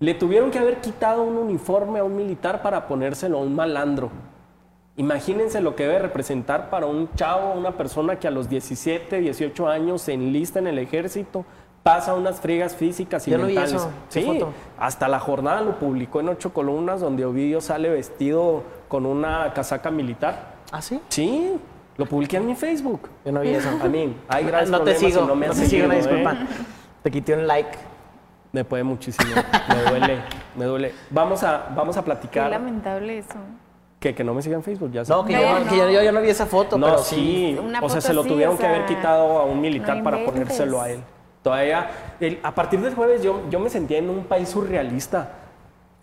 [0.00, 4.10] Le tuvieron que haber quitado un uniforme a un militar para ponérselo a un malandro.
[4.96, 9.68] Imagínense lo que debe representar para un chavo, una persona que a los 17, 18
[9.68, 11.44] años se enlista en el ejército,
[11.82, 13.72] pasa unas friegas físicas y Yo vi mentales.
[13.74, 14.52] eso, qué sí, foto.
[14.78, 19.90] hasta la jornada lo publicó en ocho columnas donde Ovidio sale vestido con una casaca
[19.90, 20.54] militar.
[20.72, 21.00] ¿Ah, sí?
[21.08, 21.52] Sí,
[21.96, 23.08] lo publiqué en mi Facebook.
[23.24, 23.68] Yo no vi eso.
[23.82, 26.32] A mí, hay graves no te sigo, no no, me has te sigo, una disculpa.
[26.32, 26.36] ¿eh?
[27.02, 27.78] Te quité un like.
[28.52, 29.34] Me puede muchísimo,
[29.68, 30.18] me duele,
[30.56, 30.94] me duele.
[31.10, 32.50] Vamos a, vamos a Qué platicar.
[32.50, 33.34] lamentable eso.
[33.98, 35.02] Que, que no me sigan en Facebook, ya.
[35.08, 36.98] No, que, yo, No, no, que yo, yo- yo no vi esa foto, No, pero
[36.98, 40.04] sí, Una o sea, se lo tuvieron o que haber quitado a un militar no
[40.04, 41.00] para ponérselo a él.
[41.42, 45.30] Todavía, el- a partir del jueves yo, yo me sentía en un país surrealista.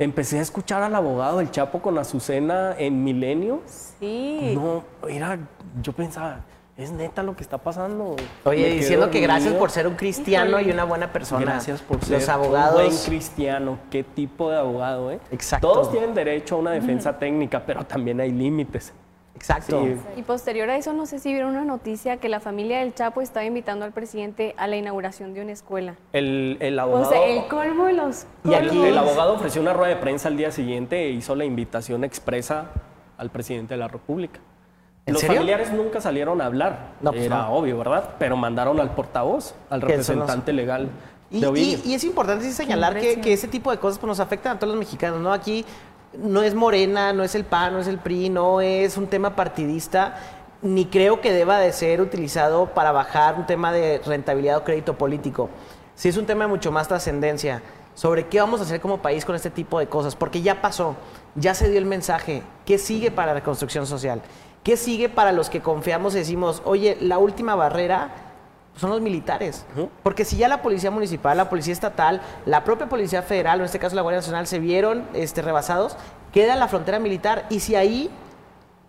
[0.02, 3.62] Empecé a escuchar al abogado del Chapo con Azucena en Milenio.
[4.00, 4.52] Sí.
[4.56, 5.38] No, era,
[5.84, 6.40] yo pensaba,
[6.76, 8.16] es neta lo que está pasando.
[8.46, 10.70] Oye, Me diciendo que gracias por ser un cristiano Híjole.
[10.70, 11.42] y una buena persona.
[11.42, 12.82] Gracias por ser Los abogados.
[12.82, 13.78] un buen cristiano.
[13.92, 15.20] ¿Qué tipo de abogado, eh?
[15.32, 15.72] Exacto.
[15.72, 18.94] Todos tienen derecho a una defensa técnica, pero también hay límites.
[19.36, 19.84] Exacto.
[19.84, 19.96] Sí.
[20.18, 23.22] Y posterior a eso, no sé si vieron una noticia que la familia del Chapo
[23.22, 25.96] estaba invitando al presidente a la inauguración de una escuela.
[26.14, 27.10] El, el O abogado...
[27.12, 28.82] sea, el colmo de los Y aquí-.
[28.84, 32.72] El abogado ofreció una rueda de prensa al día siguiente e hizo la invitación expresa
[33.18, 34.40] al presidente de la República.
[35.08, 35.38] ¿En Los serio?
[35.38, 37.54] familiares nunca salieron a hablar, No, pues era no.
[37.56, 38.12] obvio, ¿verdad?
[38.20, 40.90] Pero mandaron al portavoz, al representante legal
[41.32, 44.60] Y, es importante sí señalar que, que ese tipo de cosas pues, nos afectan a
[44.60, 45.34] todos los mexicanos, ¿no?
[45.34, 45.66] Aquí
[46.18, 49.36] no es Morena, no es el PAN, no es el PRI, no es un tema
[49.36, 50.18] partidista,
[50.62, 54.98] ni creo que deba de ser utilizado para bajar un tema de rentabilidad o crédito
[54.98, 55.50] político.
[55.96, 57.62] Sí es un tema de mucho más trascendencia
[57.94, 60.96] sobre qué vamos a hacer como país con este tipo de cosas, porque ya pasó,
[61.36, 64.22] ya se dio el mensaje, ¿qué sigue para la reconstrucción social?
[64.64, 68.31] ¿Qué sigue para los que confiamos y decimos, oye, la última barrera
[68.82, 69.66] son los militares.
[70.04, 73.66] Porque si ya la policía municipal, la policía estatal, la propia policía federal, o en
[73.66, 75.96] este caso la Guardia Nacional, se vieron este, rebasados,
[76.34, 77.46] queda la frontera militar.
[77.50, 78.10] Y si ahí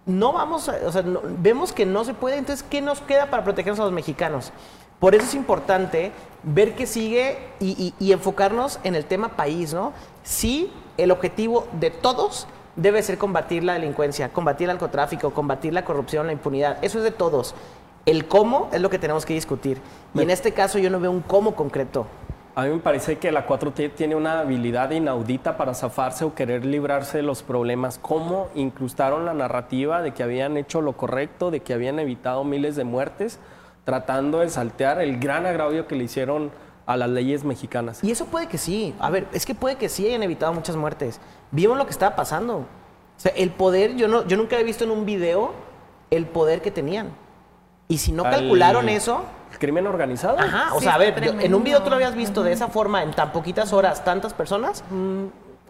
[0.06, 3.26] no vamos, a- o sea, no- vemos que no se puede, entonces, ¿qué nos queda
[3.26, 4.52] para protegernos a los mexicanos?
[4.98, 9.72] Por eso es importante ver qué sigue y, y- y enfocarnos en el tema país,
[9.74, 9.92] ¿no?
[10.22, 15.84] Sí, el objetivo de todos debe ser combatir la delincuencia, combatir el narcotráfico, combatir la
[15.84, 16.78] corrupción, la impunidad.
[16.82, 17.54] Eso es de todos.
[18.04, 19.80] El cómo es lo que tenemos que discutir.
[20.14, 22.06] Y en este caso yo no veo un cómo concreto.
[22.54, 26.66] A mí me parece que la 4T tiene una habilidad inaudita para zafarse o querer
[26.66, 27.98] librarse de los problemas.
[28.02, 32.76] ¿Cómo incrustaron la narrativa de que habían hecho lo correcto, de que habían evitado miles
[32.76, 33.38] de muertes,
[33.84, 36.50] tratando de saltear el gran agravio que le hicieron
[36.84, 38.04] a las leyes mexicanas?
[38.04, 38.94] Y eso puede que sí.
[38.98, 41.20] A ver, es que puede que sí hayan evitado muchas muertes.
[41.52, 42.56] Vimos lo que estaba pasando.
[42.56, 42.66] O
[43.16, 45.52] sea, el poder, yo, no, yo nunca he visto en un video
[46.10, 47.21] el poder que tenían.
[47.92, 50.38] Y si no Al- calcularon eso, ¿El crimen organizado?
[50.38, 52.52] Ajá, o Sí, sea, a ver, yo- en un video tú lo habías visto de
[52.52, 54.82] esa forma, en tan poquitas horas, tantas personas.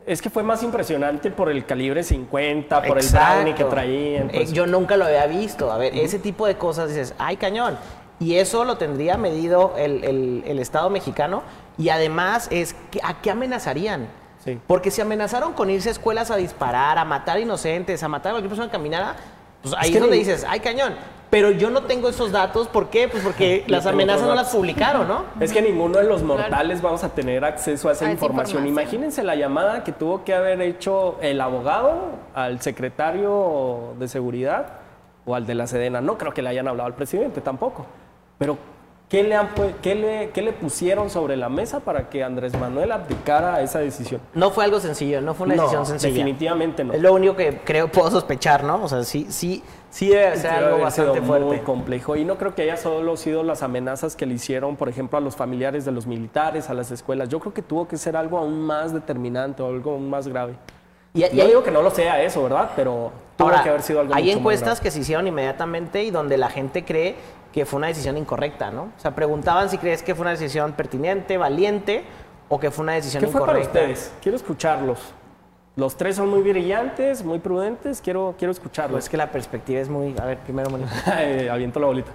[0.07, 4.29] Es que fue más impresionante por el calibre 50, por el brownie que traían.
[4.31, 4.53] Eh, pues.
[4.53, 5.73] yo nunca lo había visto.
[5.73, 7.77] A ver, ese tipo de cosas dices, ay, cañón.
[8.21, 11.43] Y eso lo tendría medido el, el- el Estado mexicano.
[11.77, 14.07] Y además es, ¿a qué amenazarían?
[14.45, 14.61] Sí.
[14.69, 18.33] Porque si amenazaron con irse a escuelas a disparar, a matar inocentes, a matar a
[18.35, 19.17] cualquier persona que caminara,
[19.63, 20.95] pues ahí es, que donde ni- dices, ay, cañón.
[21.31, 22.69] Pero yo no tengo esos datos.
[22.69, 23.09] ¿Por qué?
[23.09, 25.25] Pues porque las amenazas no las publicaron, ¿no?
[25.41, 28.67] Es que ninguno de los mortales vamos a tener acceso a esa, A esa información.
[28.67, 28.69] información.
[28.69, 34.67] Imagínense la llamada que tuvo que haber hecho el abogado al secretario de seguridad
[35.25, 36.01] o al de la Sedena.
[36.03, 37.87] No creo que le hayan hablado al presidente tampoco.
[38.39, 38.59] Pero,
[39.13, 39.51] ¿qué le, han,
[39.83, 44.23] qué le, qué le pusieron sobre la mesa para que Andrés Manuel abdicara esa decisión?
[44.33, 46.15] No fue algo sencillo, no fue una No, decisión sencilla.
[46.15, 46.95] definitivamente no.
[46.95, 48.83] Es lo único que creo puedo sospechar, ¿no?
[48.83, 51.45] O sea, sí, sí, sí debe ser algo bastante fuerte.
[51.47, 52.17] muy complejo.
[52.17, 55.21] Y no creo que haya solo sido las amenazas que le hicieron, por ejemplo, a
[55.21, 57.29] los familiares de los militares, a las escuelas.
[57.29, 60.55] Yo creo que tuvo que ser algo aún más determinante o algo aún más grave.
[61.13, 62.71] Y, y no hay, digo que no lo sea eso, ¿verdad?
[62.75, 64.83] Pero tuvo ahora, que haber sido algo hay mucho más encuestas grave.
[64.85, 67.17] que se hicieron inmediatamente y donde la gente cree
[67.53, 68.85] que fue una decisión incorrecta, ¿no?
[68.97, 72.05] O sea, preguntaban si crees que fue una decisión pertinente, valiente
[72.49, 73.79] o que fue una decisión ¿Qué fue para incorrecta.
[73.81, 74.13] ustedes?
[74.23, 74.99] Quiero escucharlos.
[75.77, 78.01] Los tres son muy brillantes, muy prudentes.
[78.03, 79.05] Quiero, quiero Pues escucharlos.
[79.05, 80.15] es que la perspectiva es muy...
[80.21, 80.69] A ver, primero...
[81.19, 82.11] Eh, Aviento la bolita.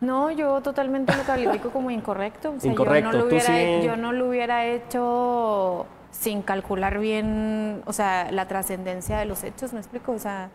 [0.00, 2.52] No, yo totalmente lo califico como incorrecto.
[2.56, 3.86] O sea, Incorrecto, Yo no, lo tú hubiera, sí.
[3.86, 9.72] yo no lo hubiera hecho sin calcular bien, o sea, la trascendencia de los hechos,
[9.72, 10.12] ¿me explico?
[10.12, 10.50] O sea,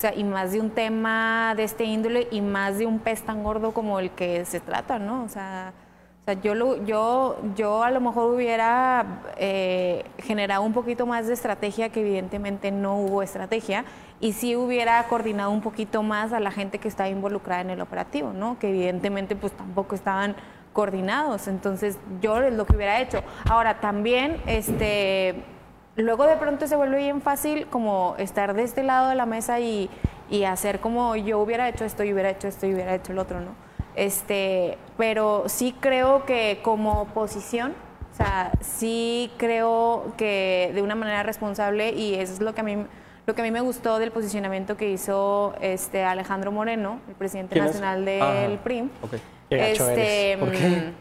[0.00, 3.20] o sea, y más de un tema de este índole y más de un pez
[3.20, 5.24] tan gordo como el que se trata, ¿no?
[5.24, 5.74] O sea,
[6.22, 11.26] o sea yo, lo, yo, yo a lo mejor hubiera eh, generado un poquito más
[11.26, 13.84] de estrategia, que evidentemente no hubo estrategia,
[14.20, 17.82] y sí hubiera coordinado un poquito más a la gente que estaba involucrada en el
[17.82, 18.58] operativo, ¿no?
[18.58, 20.34] Que evidentemente pues tampoco estaban
[20.72, 21.46] coordinados.
[21.46, 23.22] Entonces, yo es lo que hubiera hecho.
[23.50, 25.44] Ahora, también, este,
[26.00, 29.60] luego de pronto se vuelve bien fácil como estar de este lado de la mesa
[29.60, 29.90] y,
[30.28, 33.18] y hacer como yo hubiera hecho esto, y hubiera hecho esto, y hubiera hecho el
[33.18, 33.50] otro, ¿no?
[33.96, 37.74] Este, pero sí creo que como oposición,
[38.12, 42.64] o sea, sí creo que de una manera responsable y eso es lo que a
[42.64, 42.86] mí
[43.26, 47.58] lo que a mí me gustó del posicionamiento que hizo este Alejandro Moreno, el presidente
[47.58, 48.58] nacional del.
[48.58, 48.90] PRIM.
[49.02, 49.12] Ok.
[49.48, 50.38] Qué gacho Este, eres.
[50.38, 50.92] ¿Por qué?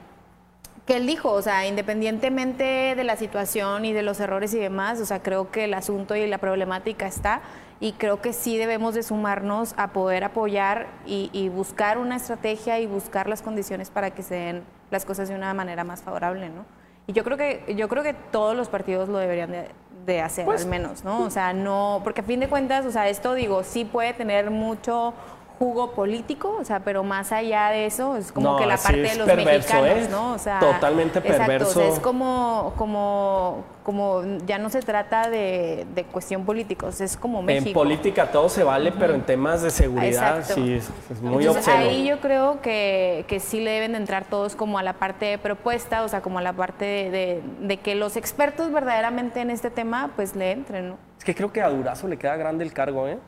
[0.90, 5.00] Que él dijo, o sea, independientemente de la situación y de los errores y demás,
[5.00, 7.42] o sea, creo que el asunto y la problemática está
[7.80, 12.80] y creo que sí debemos de sumarnos a poder apoyar y, y buscar una estrategia
[12.80, 16.50] y buscar las condiciones para que se den las cosas de una manera más favorable,
[16.50, 16.66] ¿no?
[17.06, 19.68] Y yo creo que yo creo que todos los partidos lo deberían de,
[20.08, 21.22] de hacer, Pues, al menos, ¿no?
[21.22, 24.50] O sea, no, porque a fin de cuentas, o sea, esto digo, sí puede tener
[24.50, 25.14] mucho
[25.60, 29.04] jugo político, o sea, pero más allá de eso, es como No, que la parte
[29.04, 30.08] es de los perverso, mexicanos, ¿eh?
[30.10, 30.32] ¿no?
[30.32, 31.82] O sea, Totalmente exacto, o sea, perverso.
[31.84, 37.68] es como, como, como, ya no se trata de, de cuestión políticos, es como México.
[37.68, 40.54] En política todo se vale, pero en temas de seguridad Exacto.
[40.56, 41.90] sí es, es muy Entonces, obsceno.
[41.90, 45.26] ahí yo creo que, que sí le deben de entrar todos como a la parte
[45.26, 49.42] de propuesta, o sea, como a la parte de, de- de que los expertos verdaderamente
[49.42, 50.98] en este tema, pues le entren, ¿no?
[51.18, 53.20] Es que creo que a Durazo le queda grande el cargo, ¿eh?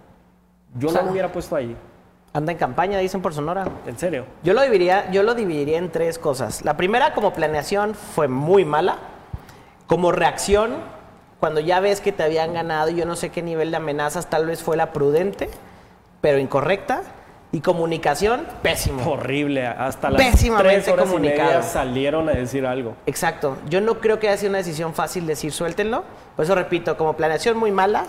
[0.75, 1.75] Yo O sea, no lo hubiera puesto ahí,
[2.33, 3.65] Anda en campaña, dicen por Sonora.
[3.85, 4.25] en serio.
[4.41, 6.63] Yo lo dividiría, yo lo dividiría en tres cosas.
[6.63, 8.99] La primera, como planeación, fue muy mala.
[9.85, 10.75] Como reacción,
[11.41, 14.29] cuando ya ves que te habían ganado, y yo no sé qué nivel de amenazas,
[14.29, 15.49] tal vez fue la prudente,
[16.21, 17.01] pero incorrecta.
[17.53, 19.11] Y comunicación, pésimo.
[19.11, 21.63] Horrible, hasta las Pésimamente tres horas y media comunicado.
[21.63, 22.95] salieron a decir algo.
[23.05, 23.57] Exacto.
[23.67, 26.05] Yo no creo que haya sido una decisión fácil decir suéltenlo.
[26.37, 28.05] Por eso repito, como planeación muy mala,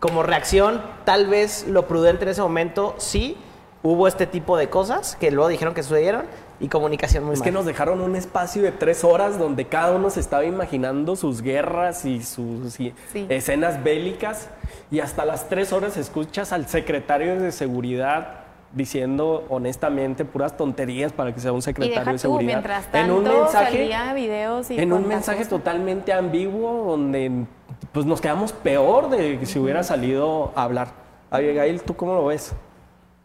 [0.00, 3.36] como reacción, tal vez lo prudente en ese momento sí
[3.82, 6.24] hubo este tipo de cosas que luego dijeron que sucedieron
[6.60, 7.44] y comunicación muy Es mala.
[7.44, 11.42] que nos dejaron un espacio de tres horas donde cada uno se estaba imaginando sus
[11.42, 13.26] guerras y sus y- Sí.
[13.28, 14.48] escenas bélicas
[14.90, 18.40] y hasta las tres horas escuchas al secretario de seguridad
[18.72, 22.52] diciendo honestamente puras tonterías para que sea un Y secretario deja de tú, seguridad.
[22.54, 25.50] mientras tanto salía videos y en un mensaje cosas.
[25.50, 27.46] totalmente ambiguo donde
[27.92, 30.88] pues nos quedamos peor de que si hubiera salido a hablar.
[31.30, 32.52] Abigail, ¿tú cómo lo ves?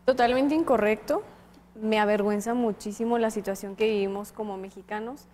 [0.06, 1.24] Totalmente incorrecto.
[1.76, 5.26] Me avergüenza muchísimo la situación que vivimos como mexicanos,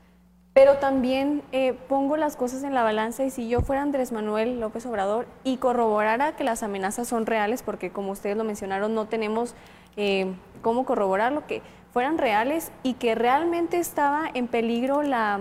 [0.53, 4.59] pero también eh, pongo las cosas en la balanza y si yo fuera Andrés Manuel
[4.59, 9.05] López Obrador y corroborara que las amenazas son reales, porque como ustedes lo mencionaron, no
[9.07, 9.53] tenemos
[9.97, 15.39] eh, cómo corroborarlo, que fueran reales y que realmente estaba en peligro la,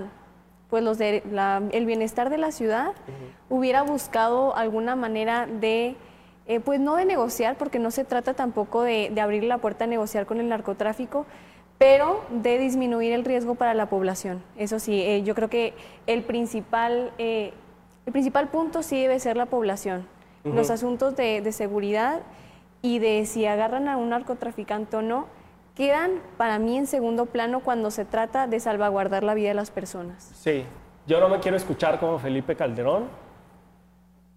[0.71, 2.93] pues los de, la- el bienestar de la ciudad,
[3.49, 5.97] hubiera buscado alguna manera de,
[6.49, 9.85] eh, pues no de negociar, porque no se trata tampoco de, de abrir la puerta
[9.85, 11.27] a negociar con el narcotráfico,
[11.79, 14.43] pero de disminuir el riesgo para la población.
[14.57, 15.75] Eso sí, eh, yo creo que
[16.07, 17.53] el principal, eh,
[18.05, 20.07] el principal punto sí debe ser la población.
[20.45, 22.23] Los asuntos de, de seguridad
[22.81, 25.27] y de si agarran a un narcotraficante o no,
[25.75, 29.71] quedan para mí en segundo plano cuando se trata de salvaguardar la vida de las
[29.71, 30.31] personas.
[30.35, 30.65] Sí,
[31.07, 33.28] yo no me quiero escuchar como Felipe Calderón.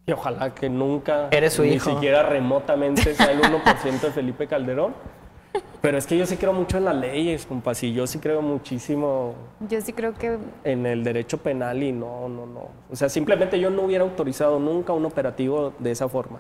[0.06, 1.90] Y ojalá que nunca, Eres su ni hijo.
[1.92, 4.94] siquiera remotamente sea el 1% de Felipe Calderón.
[5.82, 8.42] Pero es que yo sí creo mucho en las leyes, compas, y yo sí creo
[8.42, 9.34] muchísimo
[9.68, 12.70] Yo sí creo que en el derecho penal y no, no, no.
[12.92, 16.40] O sea, simplemente yo no hubiera autorizado nunca un operativo de esa forma.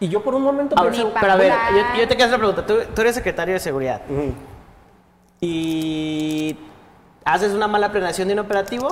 [0.00, 2.38] Y yo por un momento Ahora, pensé, pero a ver, yo, yo te quiero hacer
[2.44, 2.66] una pregunta.
[2.66, 4.02] Tú, tú eres secretario de seguridad
[5.40, 6.56] y
[7.24, 8.88] haces una mala planeación de un operativo,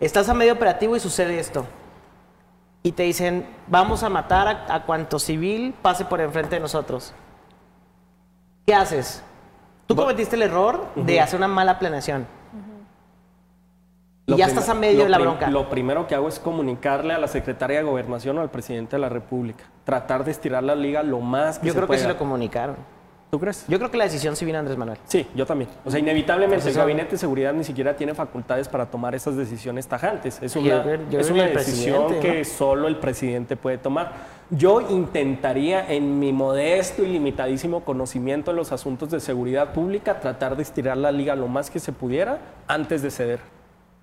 [0.00, 1.66] estás a medio operativo y sucede esto.
[2.86, 7.14] Y te dicen, vamos a matar a, a cuanto civil pase por enfrente de nosotros.
[8.66, 9.22] ¿Qué haces?
[9.86, 12.26] Tú cometiste el error de hacer una mala planeación.
[14.26, 15.48] Y Lo ya estás a medio de la bronca.
[15.48, 19.00] Lo primero que hago es comunicarle a la secretaria de Gobernación o al presidente de
[19.00, 19.64] la República.
[19.84, 22.12] Tratar de estirar la liga lo más que Yo se creo que sí pueda.
[22.12, 22.76] lo comunicaron.
[23.34, 23.64] ¿Tú crees?
[23.66, 24.96] Yo creo que la decisión sí viene Andrés Manuel.
[25.08, 25.68] Sí, yo también.
[25.84, 29.34] O sea, inevitablemente Pues el Gabinete de Seguridad ni siquiera tiene facultades para tomar esas
[29.34, 30.40] decisiones tajantes.
[30.40, 34.12] Es Yo una, yo es una el decisión que solo el presidente puede tomar.
[34.50, 40.54] Yo intentaría, en mi modesto y limitadísimo conocimiento en los asuntos de seguridad pública, tratar
[40.54, 43.40] de estirar la liga lo más que se pudiera antes de ceder.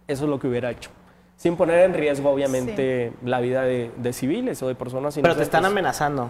[0.10, 0.90] Eso es lo que hubiera hecho.
[1.38, 5.30] Sin poner en riesgo, obviamente, la vida de, de civiles o de personas Pero te
[5.30, 5.48] inocentes.
[5.48, 6.30] están amenazando.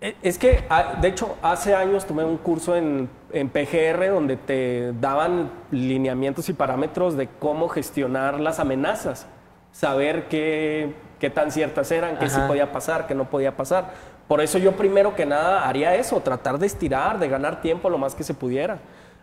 [0.00, 4.36] Eh, Es que, ah, de hecho, hace años tomé un curso en, en PGR donde
[4.36, 9.26] te daban lineamientos y parámetros de cómo gestionar las amenazas,
[9.72, 12.48] saber qué, qué tan ciertas eran, qué sí Ajá.
[12.48, 13.90] podía pasar, qué no podía pasar.
[14.28, 17.96] Por eso yo primero que nada haría eso, tratar de estirar, de ganar tiempo lo
[17.98, 18.78] más que se pudiera.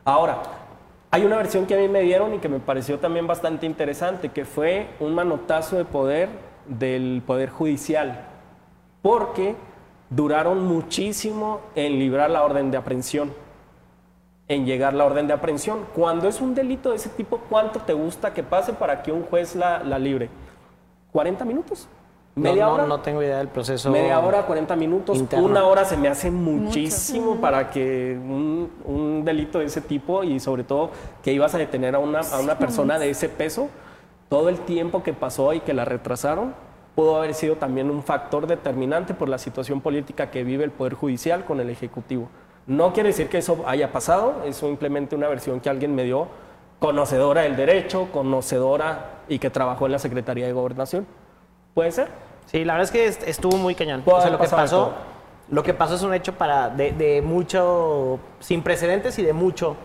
[0.05, 0.41] Ahora,
[1.11, 4.29] hay una versión que a mí me dieron y que me pareció también bastante interesante,
[4.29, 6.29] que fue un manotazo de poder
[6.67, 8.25] del Poder Judicial
[9.01, 9.55] porque
[10.15, 13.33] duraron muchísimo en librar la orden de aprehensión,
[14.47, 15.79] en llegar la orden de aprehensión.
[15.95, 19.23] Cuando es un delito de ese tipo, ¿cuánto te gusta que pase para que un
[19.23, 20.29] juez la, la libre?
[21.13, 21.87] ¿40 minutos?
[22.35, 22.87] ¿Media no, hora?
[22.87, 23.91] no tengo idea del proceso.
[23.91, 25.45] Media hora, 40 minutos, interno.
[25.45, 30.39] una hora se me hace muchísimo para que un, un delito de ese tipo y
[30.39, 30.89] sobre todo
[31.21, 33.69] que ibas a detener a una, a una persona de ese peso,
[34.29, 36.55] todo el tiempo que pasó y que la retrasaron
[36.95, 40.93] pudo haber sido también un factor determinante por la situación política que vive el Poder
[40.93, 42.29] Judicial con el Ejecutivo.
[42.67, 46.27] No quiere decir que eso haya pasado, es simplemente una versión que alguien me dio
[46.79, 51.05] conocedora del derecho, conocedora y que trabajó en la Secretaría de Gobernación.
[51.73, 52.09] ¿Puede ser?
[52.45, 54.03] Sí, la verdad es que est- estuvo muy cañón.
[54.05, 54.91] O sea, lo que pasó,
[55.49, 59.75] lo que pasó es un hecho para de, de mucho sin precedentes y de mucho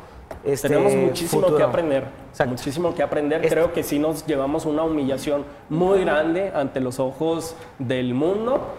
[0.44, 1.57] este, Tenemos muchísimo futuro.
[1.59, 2.05] que aprender.
[2.31, 2.51] Exacto.
[2.53, 3.44] Muchísimo que aprender.
[3.44, 8.74] Es- Creo que sí nos llevamos una humillación muy grande ante los ojos del mundo.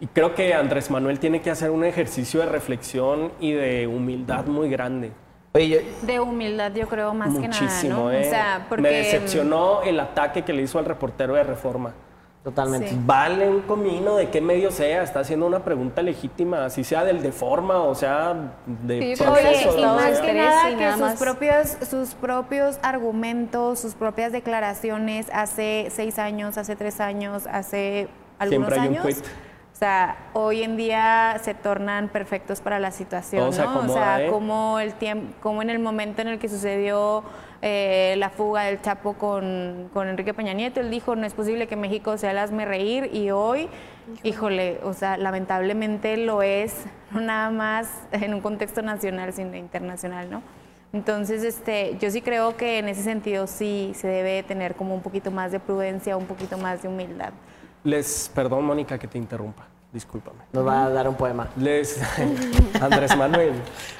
[0.00, 4.46] Y creo que Andrés Manuel tiene que hacer un ejercicio de reflexión y de humildad
[4.46, 5.12] muy grande.
[5.54, 8.10] Oye, yo- de humildad yo creo más Muchísimo, que nada, ¿no?
[8.12, 8.26] ¿eh?
[8.26, 11.92] O sea, porque Me decepcionó el ataque que le hizo al reportero de Reforma.
[12.42, 12.88] Totalmente.
[12.88, 12.98] Sí.
[13.04, 17.22] Vale un comino de qué medio sea, está haciendo una pregunta legítima, así sea del
[17.22, 18.34] de forma o sea
[18.66, 20.22] de Sí, Oye, proceso, y que más sea.
[20.26, 21.18] que nada que nada sus más.
[21.20, 28.68] propios, sus propios argumentos, sus propias declaraciones hace seis años, hace tres años, hace algunos
[28.68, 29.06] Siempre hay un años.
[29.06, 29.24] quit.
[29.72, 33.80] O sea, hoy en día se tornan perfectos para la situación, Todo se ¿no?
[33.80, 34.30] o sea, ¿eh?
[34.30, 37.24] como el tiempo, como en el momento en el que sucedió
[37.62, 41.68] eh, la fuga del Chapo con, con Enrique Peña Nieto, él dijo, no es posible
[41.68, 43.68] que México sea el hazme reír, y hoy,
[44.24, 50.28] híjole, o sea, lamentablemente lo es, no nada más en un contexto nacional, sino internacional,
[50.28, 50.42] ¿no?
[50.92, 55.00] Entonces, este, yo sí creo que en ese sentido sí se debe tener como un
[55.00, 57.32] poquito más de prudencia, un poquito más de humildad.
[57.84, 60.38] Les, perdón Mónica que te interrumpa, discúlpame.
[60.52, 61.48] Nos va a dar un poema.
[61.56, 62.00] Les,
[62.80, 63.52] Andrés Manuel,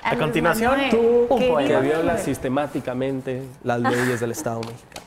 [0.02, 1.68] A continuación, Manuel, tú, un ¿qué poema.
[1.68, 5.06] que viola sistemáticamente las leyes del Estado mexicano.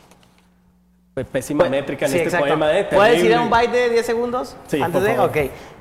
[1.32, 2.48] Pésima métrica en Sí, este exacto.
[2.48, 2.78] poema.
[2.78, 2.88] ¿eh?
[2.92, 4.58] ¿Puedes ir a un byte de 10 segundos?
[4.68, 5.30] Sí, Antes por de, favor.
[5.30, 5.38] ok.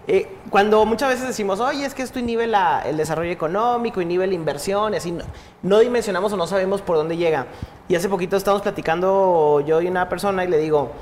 [0.06, 4.26] Eh, cuando muchas veces decimos, oye, es que esto inhibe la- el desarrollo económico, inhibe
[4.28, 5.24] la inversión, y así, no,
[5.62, 7.46] no dimensionamos o no sabemos por dónde llega.
[7.88, 10.92] Y hace poquito estábamos platicando yo y una persona y le digo,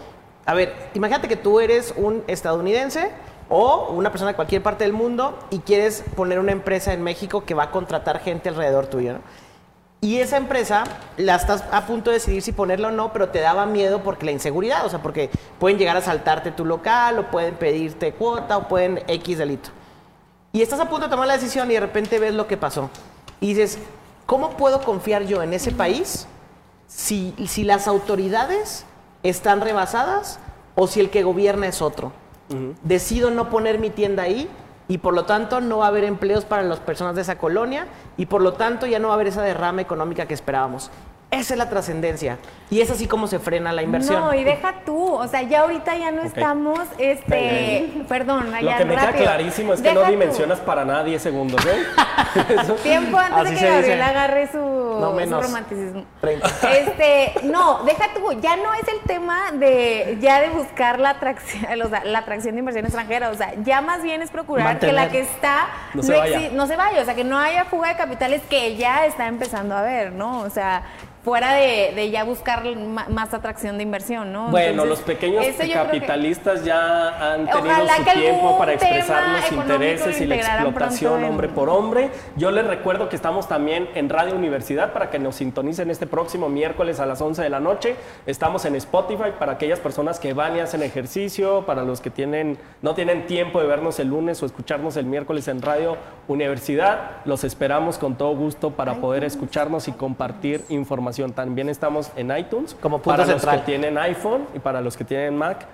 [0.47, 3.11] a ver, imagínate que tú eres un estadounidense
[3.55, 7.45] o una persona de cualquier parte del mundo y quieres poner una empresa en México
[7.45, 9.19] que va a contratar gente alrededor tuyo, ¿no?
[10.01, 10.85] Y esa empresa
[11.19, 14.25] la estás a punto de decidir si ponerla o no, pero te daba miedo porque
[14.25, 15.31] la inseguridad, o sea, porque
[15.61, 19.69] pueden llegar a saltarte tu local o pueden pedirte cuota o pueden X delito.
[20.53, 22.91] Y estás a punto de tomar la decisión y de repente ves lo que pasó.
[23.39, 23.79] Y dices,
[24.25, 26.27] ¿cómo puedo confiar yo en ese país
[26.89, 28.87] si, si las autoridades
[29.23, 30.41] están rebasadas
[30.75, 32.13] o si el que gobierna es otro?
[32.83, 34.49] Decido no poner mi tienda ahí
[34.89, 37.87] y por lo tanto no va a haber empleos para las personas de esa colonia
[38.17, 40.91] y por lo tanto ya no va a haber esa derrama económica que esperábamos.
[41.33, 42.37] Esa es la trascendencia
[42.71, 44.21] y es así como se frena la inversión.
[44.21, 48.77] No, y deja tú, o sea, ya ahorita ya no estamos, este, perdón, Lo allá
[48.79, 49.25] que me queda rápido.
[49.25, 50.11] clarísimo es que no tú.
[50.11, 51.85] dimensionas para nada 10 segundos, ¿eh?
[52.63, 53.67] Eso- Tiempo antes Así de que.
[53.71, 55.43] Gabriel agarre su, No su menos.
[55.45, 56.05] romanticismo.
[56.21, 56.49] 30.
[56.71, 61.65] Este, no, deja tú, ya no es el tema de ya de buscar la atracción,
[61.83, 64.93] o sea, la atracción de inversión extranjera, o sea, ya más bien es procurar que
[64.93, 66.51] la que está No se vaya.
[66.53, 69.75] no se vaya, o sea, que no haya fuga de capitales que ya está empezando
[69.75, 70.41] a haber, ¿no?
[70.41, 70.83] O sea,
[71.25, 74.49] fuera de, de ya buscar más atracción de inversión, ¿no?
[74.51, 80.19] Bueno, Entonces, los pequeños que- capitalistas ya han tenido su tiempo para expresar los intereses
[80.19, 82.11] lo y la explotación en- hombre por hombre.
[82.37, 86.49] Yo les recuerdo que estamos también en Radio Universidad para que nos sintonicen este próximo
[86.49, 87.95] miércoles a las 11 de la noche.
[88.27, 92.59] Estamos en Spotify para aquellas personas que van y hacen ejercicio, para los que tienen
[92.83, 95.97] no tienen tiempo de vernos el lunes o escucharnos el miércoles en Radio
[96.27, 97.11] Universidad.
[97.27, 101.12] Los esperamos con todo gusto para poder escucharnos y compartir información.
[101.35, 103.57] También estamos en iTunes Como punto para central.
[103.57, 105.67] los que tienen iPhone y para los que tienen Mac.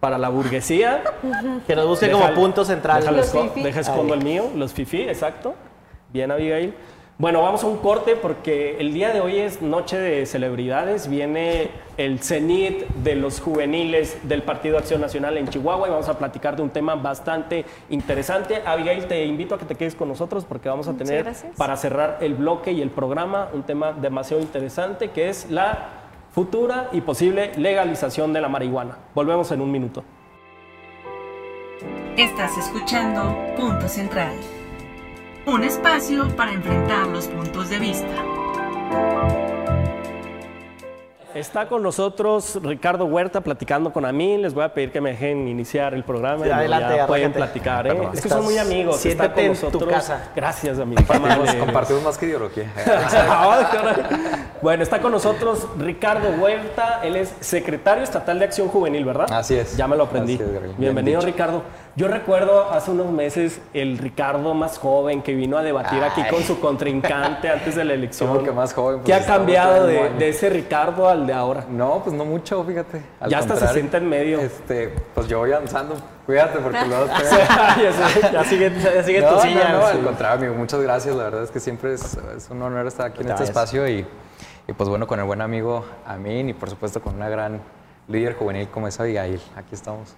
[0.00, 1.02] Para la burguesía.
[1.66, 3.00] Que nos busque Deja como punto central.
[3.00, 4.18] Déjalo Los deja escondo Ahí.
[4.20, 5.54] el mío, los fifi, exacto.
[6.12, 6.74] Bien, Abigail.
[7.16, 11.06] Bueno, vamos a un corte porque el día de hoy es noche de celebridades.
[11.08, 16.18] Viene el cenit de los juveniles del Partido Acción Nacional en Chihuahua y vamos a
[16.18, 18.62] platicar de un tema bastante interesante.
[18.66, 21.56] Abigail, te invito a que te quedes con nosotros porque vamos a Muchas tener gracias.
[21.56, 25.90] para cerrar el bloque y el programa un tema demasiado interesante que es la
[26.32, 28.98] futura y posible legalización de la marihuana.
[29.14, 30.02] Volvemos en un minuto.
[32.16, 34.32] Estás escuchando Punto Central.
[35.46, 38.08] Un espacio para enfrentar los puntos de vista.
[41.34, 44.38] Está con nosotros Ricardo Huerta platicando con a mí.
[44.38, 46.44] Les voy a pedir que me dejen iniciar el programa.
[46.44, 47.88] Sí, y adelante, ya pueden platicar.
[47.88, 48.08] ¿eh?
[48.14, 49.04] Es que son muy amigos.
[49.04, 49.92] Está Siéntate con en tu nosotros.
[49.92, 50.30] casa.
[50.36, 51.02] Gracias, amigo.
[51.04, 52.72] Compartimos, compartimos más que ideología.
[54.62, 57.00] Bueno, está con nosotros Ricardo Huerta.
[57.02, 59.26] Él es secretario estatal de Acción Juvenil, ¿verdad?
[59.30, 59.76] Así es.
[59.76, 60.34] Ya me lo aprendí.
[60.34, 61.26] Es, Bienvenido, dicho.
[61.30, 61.62] Ricardo.
[61.96, 66.42] Yo recuerdo hace unos meses el Ricardo más joven que vino a debatir aquí con
[66.42, 68.30] su contrincante antes de la elección.
[68.30, 68.96] ¿Cómo que más joven?
[68.96, 71.66] Pues ¿Qué ha cambiado de, ese Ricardo al de ahora?
[71.70, 73.00] No, pues no mucho, fíjate.
[73.20, 74.40] Al Ya hasta se sienta en medio.
[74.40, 75.94] Este, pues yo voy avanzando.
[76.26, 77.12] Cuídate porque luego te...
[78.32, 79.72] ya, sigue, ya sigue no, tu no, silla.
[79.72, 79.96] no, sí.
[79.96, 80.54] al contrario, amigo.
[80.54, 81.14] Muchas gracias.
[81.14, 84.04] La verdad es que siempre es, es un honor estar aquí en este espacio y,
[84.66, 87.60] y, pues bueno, con el buen amigo Amin y por supuesto con una gran
[88.08, 89.40] líder juvenil como es Abigail.
[89.54, 90.16] Aquí estamos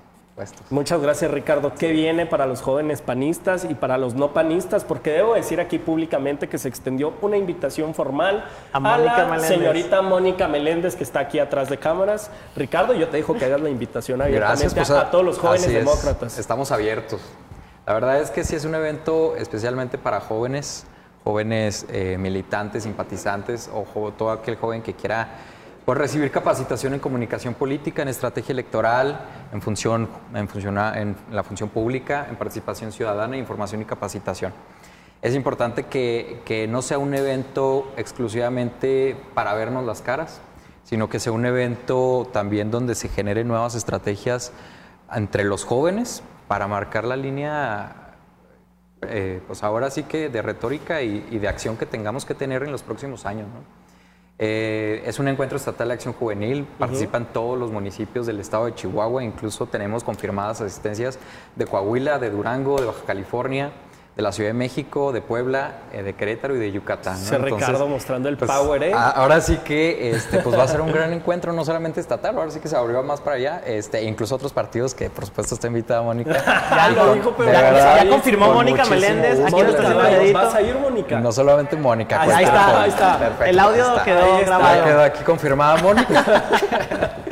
[0.68, 1.72] Muchas gracias, Ricardo.
[1.74, 4.84] ¿Qué viene para los jóvenes panistas y para los no panistas?
[4.84, 9.24] Porque debo decir aquí públicamente que se extendió una invitación formal A a, Mónica la
[9.30, 9.48] Meléndez.
[9.48, 12.30] señorita Mónica Meléndez, que está aquí atrás de cámaras.
[12.54, 15.38] Ricardo, yo te dejo que hagas la invitación abiertamente Gracias pues, a, a todos los
[15.38, 15.72] jóvenes es.
[15.72, 16.38] demócratas.
[16.38, 17.20] Estamos abiertos.
[17.86, 20.84] La verdad es que sí es un evento especialmente para jóvenes,
[21.24, 25.28] jóvenes eh, militantes, simpatizantes o jo- todo aquel joven que quiera
[25.86, 29.20] pues, recibir capacitación en comunicación política, en estrategia electoral,
[29.52, 34.52] en función, en, función a- en la función pública, en participación ciudadana, información y capacitación.
[35.22, 40.40] Es importante que, que no sea un evento exclusivamente para vernos las caras,
[40.84, 44.52] sino que sea un evento también donde se generen nuevas estrategias
[45.12, 48.14] entre los jóvenes para marcar la línea,
[49.02, 52.62] eh, pues ahora sí que de retórica y, y de acción que tengamos que tener
[52.62, 53.46] en los próximos años.
[53.48, 53.85] ¿no?
[54.38, 58.74] Eh, es un encuentro estatal de acción juvenil, participan todos los municipios del estado de
[58.74, 61.18] Chihuahua, incluso tenemos confirmadas asistencias
[61.54, 63.72] de Coahuila, de Durango, de Baja California,
[64.16, 67.18] de la Ciudad de México, de Puebla, eh, de Querétaro y de Yucatán.
[67.30, 67.36] ¿no?
[67.38, 68.92] Ricardo mostrando el pues, power, ¿eh?
[68.94, 72.34] a- ahora sí que este, pues va a ser un gran encuentro, no solamente estatal,
[72.38, 75.54] ahora sí que se abrió más para allá, este, incluso otros partidos que por supuesto
[75.54, 76.32] está invitada Mónica.
[76.70, 79.56] Ya Y lo con- dijo, pero ya- verdad, ya confirmó con Mónica Meléndez, aquí gusto,
[79.58, 79.80] verdad.
[80.00, 80.38] haciendo dedito.
[80.38, 81.20] ¿Vas a ir, Mónica?
[81.20, 82.22] No solamente Mónica.
[82.22, 83.18] Ahí está, ahí está.
[83.18, 84.84] Perfecto, El audio quedó Ahí está, grabado.
[84.84, 86.42] quedó aquí confirmada Mónica.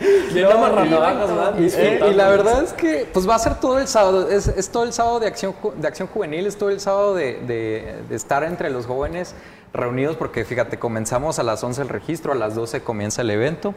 [1.01, 1.55] Bajas, ¿verdad?
[1.59, 4.49] Y, y- y la verdad es que pues va a ser todo el sábado, es,
[4.49, 8.03] es todo el sábado de acción, de acción juvenil, es todo el sábado de, de-
[8.09, 9.35] de estar entre los jóvenes
[9.73, 13.75] reunidos, porque fíjate, comenzamos a las 11 el registro, a las 12 comienza el evento,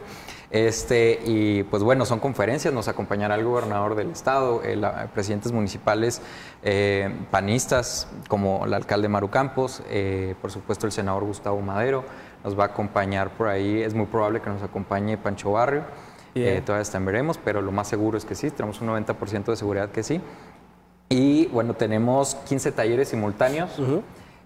[0.52, 5.50] este, y pues bueno, son conferencias, nos acompañará el gobernador del estado, el, ah, presidentes
[5.50, 6.22] municipales
[6.62, 12.04] eh, panistas, como el alcalde Maru Campos, eh, por supuesto el senador Gustavo Madero,
[12.44, 15.82] nos va a acompañar por ahí, es muy probable que nos acompañe Pancho Barrio.
[16.42, 19.44] Eh, todavía está en veremos, pero lo más seguro es que sí, tenemos un 90%
[19.44, 20.20] de seguridad que sí.
[21.08, 23.70] Y bueno, tenemos 15 talleres simultáneos,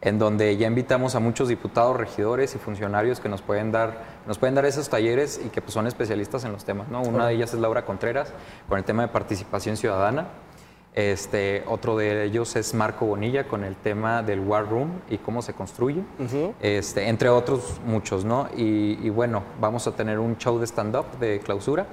[0.01, 4.39] en donde ya invitamos a muchos diputados, regidores y funcionarios que nos pueden dar, nos
[4.39, 6.89] pueden dar esos talleres y que pues, son especialistas en los temas.
[6.89, 7.03] ¿no?
[7.03, 8.33] Una de ellas es Laura Contreras,
[8.69, 10.27] con el tema de participación ciudadana.
[10.95, 15.41] Este, otro de ellos es Marco Bonilla con el tema del War Room y cómo
[15.41, 16.03] se construye,
[16.61, 18.49] este, entre otros muchos, ¿no?
[18.57, 21.87] Y, y bueno, vamos a tener un show de stand-up de clausura.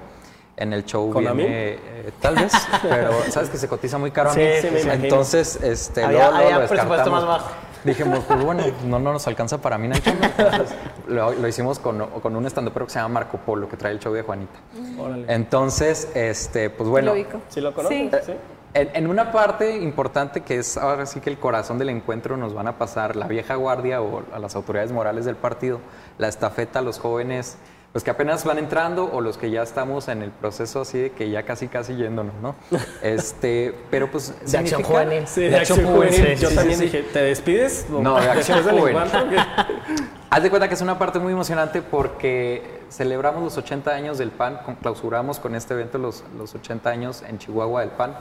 [0.57, 1.47] En el show ¿Con viene, Amin?
[1.49, 2.51] eh, tal vez,
[2.83, 4.47] pero sabes que se cotiza muy caro a Sí, mí.
[4.61, 4.93] sí, me.
[4.95, 7.21] Entonces, este, Había- luego, luego había lo presupuesto descartamos.
[7.29, 7.55] más bajo.
[7.85, 10.09] Dijimos, pues bueno, no, no nos alcanza para mí, Nacho.
[10.09, 10.75] Entonces,
[11.07, 13.99] lo, lo hicimos con, con un stand que se llama Marco Polo, que trae el
[13.99, 14.59] show de Juanita.
[14.99, 15.33] Órale.
[15.33, 17.39] Entonces, este, pues bueno, Lo ubico.
[17.47, 17.97] ¿Sí lo conoces?
[18.11, 18.17] Sí.
[18.25, 18.33] Sí.
[18.73, 22.53] En, en una parte importante que es ahora sí que el corazón del encuentro nos
[22.53, 25.79] van a pasar la vieja guardia o a las autoridades morales del partido,
[26.17, 27.57] la estafeta a los jóvenes,
[27.93, 31.11] los que apenas van entrando o los que ya estamos en el proceso así de
[31.11, 32.55] que ya casi casi yéndonos, ¿no?
[33.01, 35.27] Este, pero pues De acción juvenil.
[35.27, 36.13] Sí, de acción juvenil.
[36.13, 37.87] Sí, Yo sí, también dije, ¿te despides?
[37.89, 38.95] No, de acción juvenil.
[40.29, 44.29] Haz de cuenta que es una parte muy emocionante porque celebramos los 80 años del
[44.29, 48.15] PAN, clausuramos con este evento los, los 80 años en Chihuahua del PAN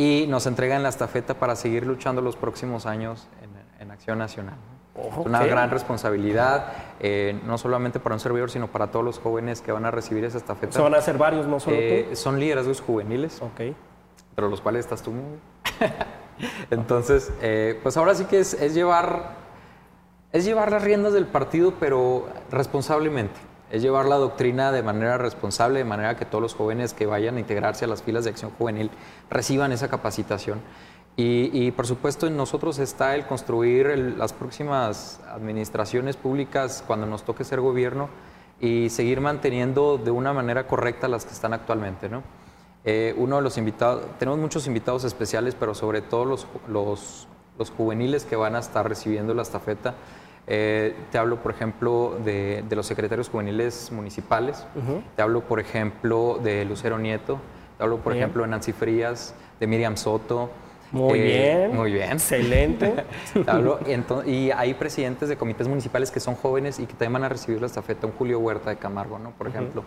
[0.00, 3.50] y nos entregan la estafeta para seguir luchando los próximos años en,
[3.82, 4.54] en Acción Nacional.
[4.94, 9.60] Es una gran responsabilidad, eh, no solamente para un servidor, sino para todos los jóvenes
[9.60, 10.72] que van a recibir esa estafeta.
[10.72, 13.44] Se van a hacer varios, no solo Eh, son liderazgos juveniles, tú.
[13.44, 13.60] Ok.
[14.30, 15.12] entre los cuales estás tú.
[16.70, 19.34] Entonces, eh, pues ahora sí que es, es llevar,
[20.32, 23.38] es llevar las riendas del partido, pero responsablemente.
[23.70, 27.36] Es llevar la doctrina de manera responsable, de manera que todos los jóvenes que vayan
[27.36, 28.90] a integrarse a las filas de acción juvenil
[29.30, 30.60] reciban esa capacitación.
[31.16, 37.44] Y, por supuesto en nosotros está el construir las próximas administraciones públicas cuando nos toque
[37.44, 38.08] ser gobierno
[38.58, 42.08] y seguir manteniendo de una manera correcta las que están actualmente.
[42.84, 46.46] Eh, uno de los invitados, tenemos muchos invitados especiales, pero sobre todo los,
[47.58, 49.94] los juveniles que van a estar recibiendo la estafeta.
[50.52, 54.66] Eh, te hablo, por ejemplo, de, de los secretarios juveniles municipales.
[55.14, 57.38] Te hablo, por ejemplo, de Lucero Nieto.
[57.78, 58.24] Te hablo, por Bien.
[58.24, 60.50] ejemplo, de Nancy Frías, de Miriam Soto.
[60.90, 61.22] Muy Eh,
[61.68, 61.76] bien.
[61.76, 62.10] Muy bien.
[62.10, 62.92] Excelente.
[63.32, 63.78] Te hablo,
[64.26, 67.60] y, hay presidentes de comités municipales que son jóvenes y que también van a recibir
[67.60, 69.30] la estafeta, un Julio Huerta de Camargo, ¿no?
[69.30, 69.84] por ejemplo.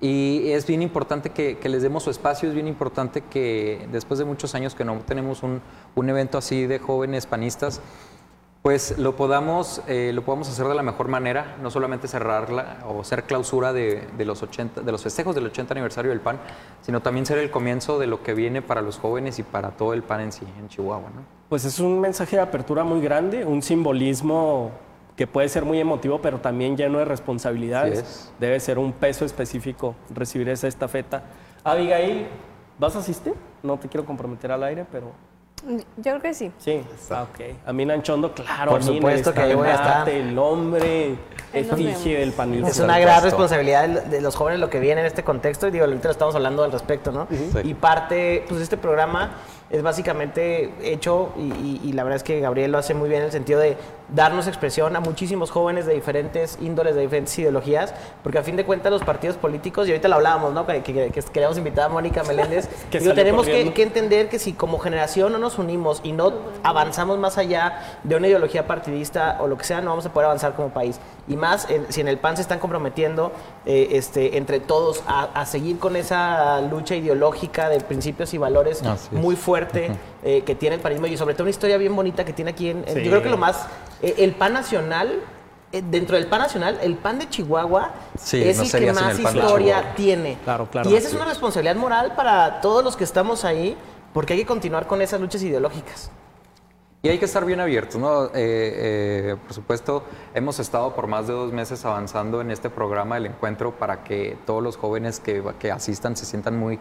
[0.00, 4.18] Y es bien importante que, que les demos su espacio, es bien importante que después
[4.18, 5.60] de muchos años que no tenemos un,
[5.94, 7.82] un evento así de jóvenes panistas,
[8.66, 13.04] pues lo podamos, eh, lo podamos hacer de la mejor manera, no solamente cerrarla o
[13.04, 16.40] ser clausura de, de los 80, de los festejos del 80 aniversario del PAN,
[16.82, 19.92] sino también ser el comienzo de lo que viene para los jóvenes y para todo
[19.92, 21.10] el PAN en sí, en Chihuahua.
[21.14, 21.22] ¿no?
[21.48, 24.72] Pues es un mensaje de apertura muy grande, un simbolismo
[25.14, 28.00] que puede ser muy emotivo, pero también lleno de responsabilidades.
[28.00, 28.32] Es.
[28.40, 31.22] Debe ser un peso específico recibir esa estafeta.
[31.62, 32.26] Abigail,
[32.80, 33.34] ¿vas a asistir?
[33.62, 35.12] No te quiero comprometer al aire, pero
[35.96, 36.52] Yo creo que sí.
[36.58, 36.82] sí.
[37.10, 37.40] Ah, ok.
[37.66, 38.70] A mí Nanchondo, claro.
[38.72, 40.08] Por a mí, supuesto que ahí voy a estar.
[40.08, 41.16] El hombre
[41.54, 42.68] nos efigie del panismo.
[42.68, 45.84] Es una gran responsabilidad de- los jóvenes lo que viene en este contexto y digo,
[45.86, 47.26] ahorita lo estamos hablando al respecto, ¿no?
[47.30, 47.50] Sí.
[47.64, 49.30] Y parte, pues este programa
[49.70, 53.20] es básicamente hecho y, y- y la verdad es que Gabriel lo hace muy bien
[53.22, 53.76] en el sentido de
[54.08, 57.92] darnos expresión a muchísimos jóvenes de diferentes índoles, de diferentes ideologías,
[58.22, 60.66] porque a fin de cuentas los partidos políticos, y ahorita lo hablábamos, ¿no?
[60.66, 64.52] Que, que- que queríamos invitar a Mónica Meléndez, Que digo, tenemos que, entender que si
[64.52, 66.32] como generación no nos unimos y no
[66.62, 70.26] avanzamos más allá de una ideología partidista o lo que sea, no vamos a poder
[70.26, 71.00] avanzar como país.
[71.28, 73.32] Y más en- si en el PAN se están comprometiendo
[73.64, 78.82] eh, este, entre todos a, a seguir con esa lucha ideológica de principios y valores
[79.12, 79.90] muy fuerte
[80.26, 82.68] eh, que tiene el panismo y sobre todo una historia bien bonita que tiene aquí
[82.70, 82.78] en...
[82.86, 83.02] en- Sí.
[83.04, 83.66] Yo creo que lo más...
[84.02, 85.20] eh, el PAN nacional...
[85.72, 89.16] eh, Dentro del PAN nacional, el PAN de Chihuahua Sí, es no el que más
[89.18, 90.38] el PAN de historia tiene.
[90.44, 90.90] Claro, claro.
[90.90, 93.76] Y esa es una responsabilidad moral para todos los que estamos ahí,
[94.12, 96.10] porque hay que continuar con esas luchas ideológicas.
[97.02, 98.24] Y hay que estar bien abiertos, ¿no?
[98.26, 100.02] Eh, eh, por supuesto,
[100.34, 104.36] hemos estado por más de dos meses avanzando en este programa del encuentro para que
[104.44, 106.80] todos los jóvenes que, que asistan se sientan muy,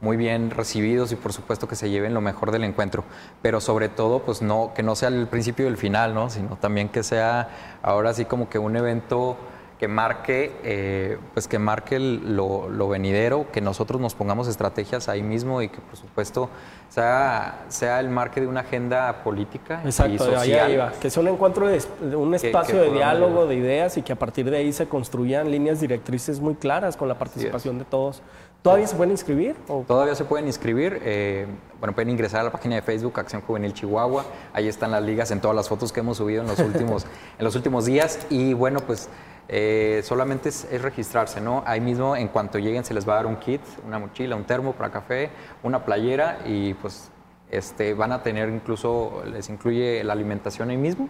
[0.00, 3.04] muy bien recibidos y por supuesto que se lleven lo mejor del encuentro.
[3.42, 6.28] Pero sobre todo, pues no, que no sea el principio y el final, ¿no?
[6.30, 7.48] Sino también que sea
[7.82, 9.36] ahora sí como que un evento
[9.78, 15.06] que marque, eh, pues que marque el- lo, lo venidero, que nosotros nos pongamos estrategias
[15.10, 16.48] ahí mismo y que por supuesto
[16.88, 20.40] sea, sea el marque de una agenda política y Exacto, de social.
[20.40, 20.92] allá iba.
[20.92, 23.48] Que sea un encuentro, de, de un espacio que de diálogo, llevar.
[23.48, 27.08] de ideas y que a partir de ahí se construyan líneas directrices muy claras con
[27.08, 28.22] la participación de todos.
[28.66, 29.54] ¿Todavía se pueden inscribir?
[29.68, 31.46] ¿O- Todavía se pueden inscribir, eh,
[31.78, 35.30] bueno, pueden ingresar a la página de Facebook Acción Juvenil Chihuahua, ahí están las ligas
[35.30, 37.06] en todas las fotos que hemos subido en los últimos,
[37.38, 39.08] en los últimos días y bueno, pues
[39.48, 41.62] eh, solamente es, es registrarse, ¿no?
[41.64, 44.42] Ahí mismo en cuanto lleguen se les va a dar un kit, una mochila, un
[44.44, 45.30] termo para café,
[45.62, 47.08] una playera y pues
[47.50, 51.08] este, van a tener incluso, les incluye la alimentación ahí mismo,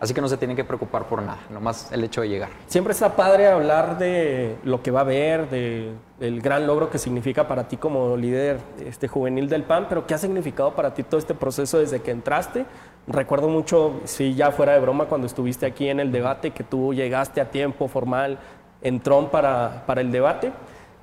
[0.00, 2.48] así que no se tienen que preocupar por nada, nomás el hecho de llegar.
[2.66, 6.98] Siempre está padre hablar de lo que va a haber, de el gran logro que
[6.98, 11.02] significa para ti como líder este, juvenil del PAN, pero ¿qué ha significado para ti
[11.02, 12.66] todo este proceso desde que entraste?
[13.06, 16.92] Recuerdo mucho, sí, ya fuera de broma, cuando estuviste aquí en el debate, que tú
[16.92, 18.38] llegaste a tiempo formal
[18.82, 20.52] en Tron para, para el debate,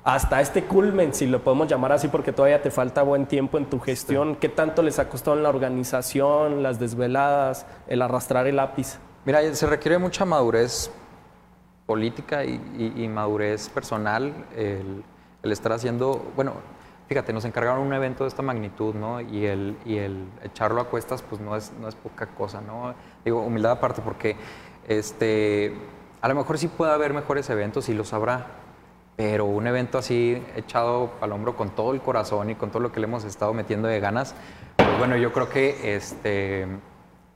[0.04, 3.64] hasta este culmen, si lo podemos llamar así, porque todavía te falta buen tiempo en
[3.66, 4.36] tu gestión.
[4.36, 8.98] ¿Qué tanto les ha costado en la organización, las desveladas, el arrastrar el lápiz?
[9.24, 10.90] Mira, se requiere mucha madurez
[11.86, 15.02] política y, y- y madurez personal el,
[15.42, 16.52] el estar haciendo, bueno,
[17.08, 19.20] fíjate, nos encargaron un evento de esta magnitud, ¿no?
[19.22, 22.94] Y el, y el echarlo a cuestas, pues no es, no es poca cosa, ¿no?
[23.24, 24.36] Digo, humildad aparte, porque
[24.88, 25.74] este,
[26.20, 28.46] a lo mejor sí puede haber mejores eventos y los habrá,
[29.16, 32.90] pero un evento así echado al hombro con todo el corazón y con todo lo
[32.92, 34.34] que le hemos estado metiendo de ganas,
[34.76, 36.66] pues bueno, yo creo que este,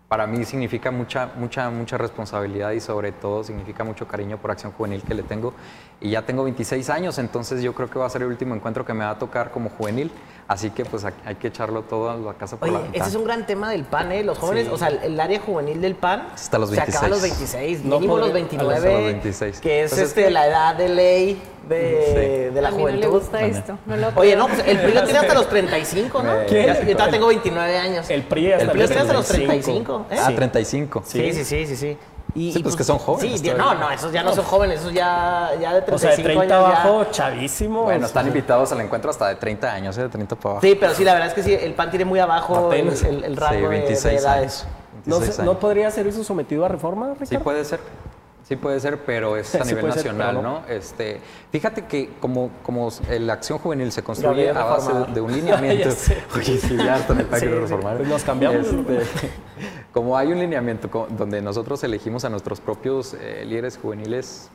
[0.09, 4.73] para mí significa mucha, mucha, mucha responsabilidad y sobre todo significa mucho cariño por Acción
[4.73, 5.55] Juvenil que le tengo.
[6.01, 8.85] Y ya tengo 26 años, entonces yo creo que va a ser el último encuentro
[8.87, 10.11] que me va a tocar como juvenil.
[10.47, 13.05] Así que pues hay que echarlo todo a la casa por la Oye, ventana.
[13.05, 14.23] ese es un gran tema del PAN, ¿eh?
[14.25, 14.71] Los jóvenes, Sí.
[14.73, 17.53] o sea, el, área juvenil del PAN Hasta los se acaba a los 26.
[17.83, 19.61] 26, No mínimo los podría- 29, hasta los 26.
[19.61, 22.55] que es Pues es este, que- la edad de ley de, Sí.
[22.55, 23.05] de la a mí juventud.
[23.05, 23.79] no le gusta esto.
[23.87, 26.33] No lo Oye, no, pues el PRI lo tiene hasta los 35, ¿no?
[26.49, 26.67] ¿Quién?
[26.67, 28.11] Ya- Yo todavía tengo 29 años.
[28.11, 30.17] El PRI hasta, El PRI lo tiene hasta los 35, ¿eh?
[30.21, 31.03] Ah, 35.
[31.07, 31.99] Sí, sí, sí, sí, sí.
[32.35, 33.81] Y, Sí, pues que son jóvenes Sí, no, todavía.
[33.81, 36.43] no, esos ya no son jóvenes, esos ya, ya de 35 O sea, de 30
[36.59, 37.83] años ya- abajo, chavísimo.
[37.85, 40.03] Bueno, están invitados al encuentro hasta de 30 años, ¿eh?
[40.03, 40.67] de 30 para abajo.
[40.67, 43.03] Sí, pero sí, la verdad es que sí, el PAN tiene muy abajo el, Apenas.
[43.03, 44.27] el- el rango Sí, de- de, 26 edades.
[44.27, 44.67] años.
[45.07, 45.55] ¿No, 26 se- años.
[45.55, 47.27] ¿No podría ser eso sometido a reforma, Ricardo?
[47.27, 47.81] Sí puede ser,
[48.49, 50.63] sí puede ser, pero es a Sí nivel ser, nacional, ¿no?
[50.69, 51.21] Este,
[51.53, 52.91] fíjate que como, como
[53.21, 55.91] la acción juvenil se construye a base de, un lineamiento.
[56.35, 57.47] Oye, sí, ya hasta me sí.
[57.47, 57.99] reformar.
[57.99, 58.67] Pues nos cambiamos.
[58.67, 59.31] Este,
[59.93, 64.49] como hay un lineamiento donde nosotros elegimos a nuestros propios eh, líderes juveniles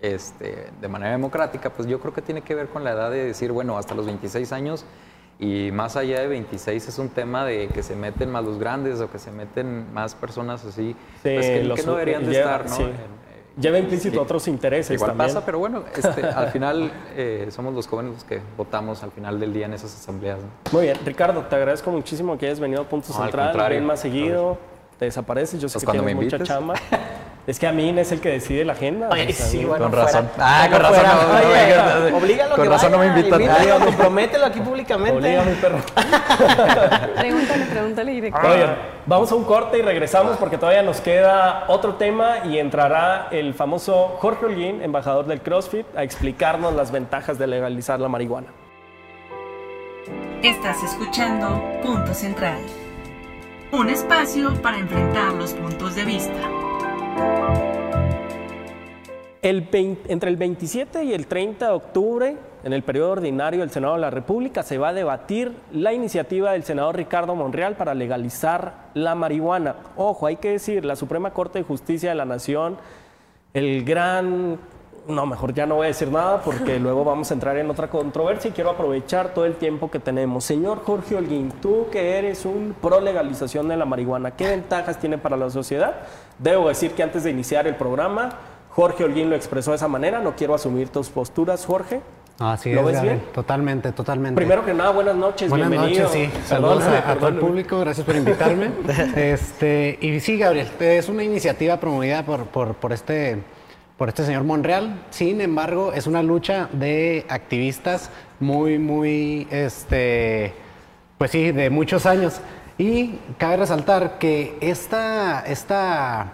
[0.00, 3.24] este, de manera democrática, pues yo creo que tiene que ver con la edad de
[3.24, 4.84] decir, bueno, hasta los 26 años
[5.38, 9.00] y más allá de 26 es un tema de que se meten más los grandes
[9.00, 12.56] o que se meten más personas así, pues que, los- que no deberían de lleva-
[12.62, 12.76] estar, ¿no?
[12.76, 12.82] sí.
[12.82, 13.24] En-
[13.56, 14.18] Lleva implícito sí.
[14.18, 15.28] otros intereses Igual también.
[15.32, 19.38] pasa, pero bueno, este, al final eh, somos los jóvenes los que votamos al final
[19.38, 20.40] del día en esas asambleas.
[20.40, 20.46] ¿no?
[20.72, 23.70] Muy bien, Ricardo, te agradezco muchísimo que hayas venido a Punto No, al Central.
[23.70, 24.58] Ven más seguido,
[24.98, 25.60] te desapareces.
[25.60, 26.74] Yo sé Pues que tienes mucha chamba.
[27.46, 29.08] Es que a mí es el que decide la agenda.
[29.10, 30.30] Oye, o sea, sí, a mí- bueno, con fuera- razón.
[30.38, 31.14] Ah, con razón fuera.
[31.14, 32.12] no- no Oye, me digas.
[32.22, 33.80] oblígalo Con que razón no me invitan.
[33.84, 35.12] compromételo aquí públicamente.
[35.18, 35.78] Obliga, mi perro.
[37.18, 38.40] Pregúntale, pregúntale directo.
[38.48, 38.66] Oye,
[39.04, 43.52] vamos a un corte y regresamos porque todavía nos queda otro tema y entrará el
[43.52, 48.48] famoso Jorge Holguín, embajador del CrossFit, a explicarnos las ventajas de legalizar la marihuana.
[50.42, 52.58] Estás escuchando Punto Central.
[53.72, 56.32] Un espacio para enfrentar los puntos de vista.
[59.42, 63.70] El 20 entre el 27 y el 30 de octubre, en el periodo ordinario del
[63.70, 67.92] Senado de la República, se va a debatir la iniciativa del senador Ricardo Monreal para
[67.92, 69.76] legalizar la marihuana.
[69.96, 72.78] Ojo, hay que decir, la Suprema Corte de Justicia de la Nación,
[73.52, 74.58] el gran...
[75.06, 77.88] No, mejor ya no voy a decir nada porque luego vamos a entrar en otra
[77.88, 80.44] controversia y quiero aprovechar todo el tiempo que tenemos.
[80.44, 85.18] Señor Jorge Holguín, tú que eres un pro legalización de la marihuana, ¿qué ventajas tiene
[85.18, 85.94] para la sociedad?
[86.38, 88.30] Debo decir que antes de iniciar el programa,
[88.70, 90.20] Jorge Holguín lo expresó de esa manera.
[90.20, 92.00] No quiero asumir tus posturas, Jorge.
[92.40, 93.18] Así ¿Lo es, ves Gabriel.
[93.18, 93.32] bien?
[93.32, 94.34] Totalmente, totalmente.
[94.34, 96.08] Primero que nada, buenas noches, Buenas bienvenido.
[96.08, 96.38] noches, sí.
[96.46, 98.70] Saludos Perdóname, a, a todo el público, gracias por invitarme.
[99.16, 103.38] este, y sí, Gabriel, es una iniciativa promovida por, por, por este,
[103.96, 105.04] por este señor Monreal.
[105.10, 110.52] Sin embargo, es una lucha de activistas muy, muy, este,
[111.18, 112.40] pues sí, de muchos años.
[112.76, 116.32] Y cabe resaltar que esta, esta,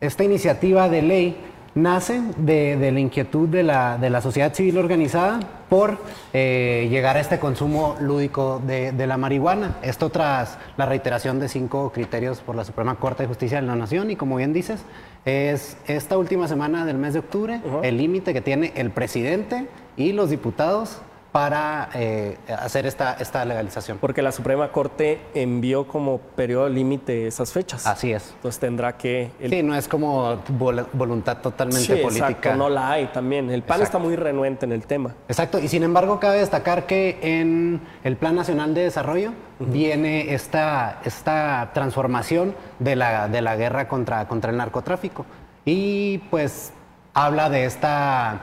[0.00, 1.36] esta iniciativa de ley
[1.74, 5.98] nace de, la inquietud de la, de la sociedad civil organizada por
[6.32, 9.76] eh, llegar a este consumo lúdico de, de la marihuana.
[9.82, 13.76] Esto tras la reiteración de cinco criterios por la Suprema Corte de Justicia de la
[13.76, 14.84] Nación y como bien dices,
[15.26, 19.66] es esta última semana del mes de octubre el límite que tiene el presidente
[19.96, 20.98] y los diputados
[21.36, 23.98] para eh, hacer esta, esta legalización.
[23.98, 27.86] Porque la Suprema Corte envió como periodo límite esas fechas.
[27.86, 28.30] Así es.
[28.36, 29.32] Entonces tendrá que...
[29.38, 32.28] el- Sí, no es como vol- voluntad totalmente Sí, política.
[32.30, 33.50] exacto, no la hay también.
[33.50, 33.84] El PAN Exacto.
[33.84, 35.12] está muy renuente en el tema.
[35.28, 41.00] Exacto, y sin embargo cabe destacar que en el Plan Nacional de Desarrollo viene esta,
[41.04, 45.26] esta transformación de la, de la guerra contra, contra el narcotráfico.
[45.66, 46.72] Y pues
[47.12, 48.40] habla de esta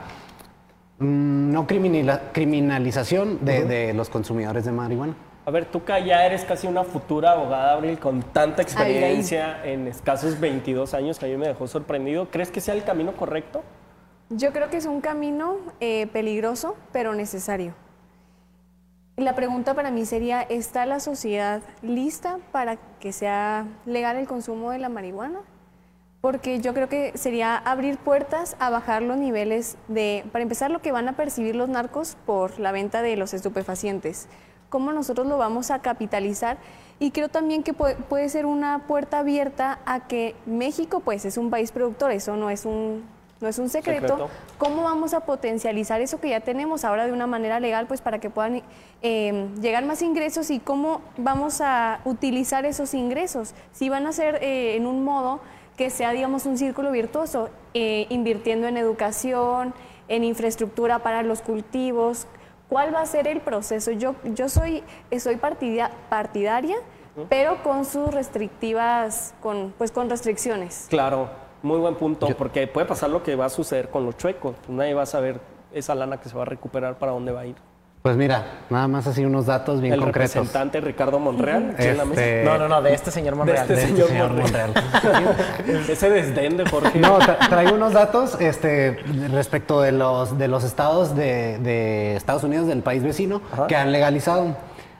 [0.98, 5.14] no criminala- criminalización de, de los consumidores de marihuana.
[5.46, 9.86] A ver, tú que ya eres casi una futura abogada, Abril, con tanta experiencia en
[9.88, 12.28] escasos 22 años que a mí me dejó sorprendido.
[12.30, 13.62] ¿Crees que sea el camino correcto?
[14.30, 17.74] Yo creo que es un camino eh, peligroso, pero necesario.
[19.16, 24.70] La pregunta para mí sería, ¿está la sociedad lista para que sea legal el consumo
[24.70, 25.40] de la marihuana?
[26.24, 30.80] Porque yo creo que sería abrir puertas a bajar los niveles de, para empezar, lo
[30.80, 34.26] que van a percibir los narcos por la venta de los estupefacientes.
[34.70, 36.56] ¿Cómo nosotros lo vamos a capitalizar?
[36.98, 41.50] Y creo también que puede, ser una puerta abierta a que México, pues, es un
[41.50, 43.04] país productor, eso no es un,
[43.42, 44.14] no es un secreto.
[44.16, 44.30] Secreto.
[44.56, 48.18] ¿Cómo vamos a potencializar eso que ya tenemos ahora de una manera legal, pues para
[48.18, 48.62] que puedan
[49.02, 53.52] eh, llegar más ingresos y cómo vamos a utilizar esos ingresos?
[53.72, 55.40] Si van a ser eh, en un modo
[55.76, 59.74] que sea, digamos, un círculo virtuoso, eh, invirtiendo en educación,
[60.08, 62.26] en infraestructura para los cultivos.
[62.68, 63.90] ¿Cuál va a ser el proceso?
[63.90, 64.82] Yo, yo soy,
[65.18, 66.76] soy partidia- partidaria,
[67.28, 70.86] pero con sus restrictivas, con, pues con restricciones.
[70.90, 71.28] Claro,
[71.62, 74.56] muy buen punto, porque puede pasar lo que va a suceder con los chuecos.
[74.68, 75.40] Nadie va a saber
[75.72, 77.56] esa lana que se va a recuperar para dónde va a ir.
[78.06, 80.34] Pues mira, nada más así unos datos bien el concretos.
[80.34, 82.20] representante Ricardo Monreal, aquí en la mesa.
[82.22, 83.62] Este, No, no, no, de este señor Monreal.
[83.62, 84.72] este de señor señor Monreal.
[84.74, 85.84] Monreal.
[85.88, 86.98] Ese desdén de Jorge.
[86.98, 88.98] No, tra- traigo unos datos este,
[89.32, 93.90] respecto de los, de los estados de, de Estados Unidos, del país vecino, que han
[93.90, 94.54] legalizado.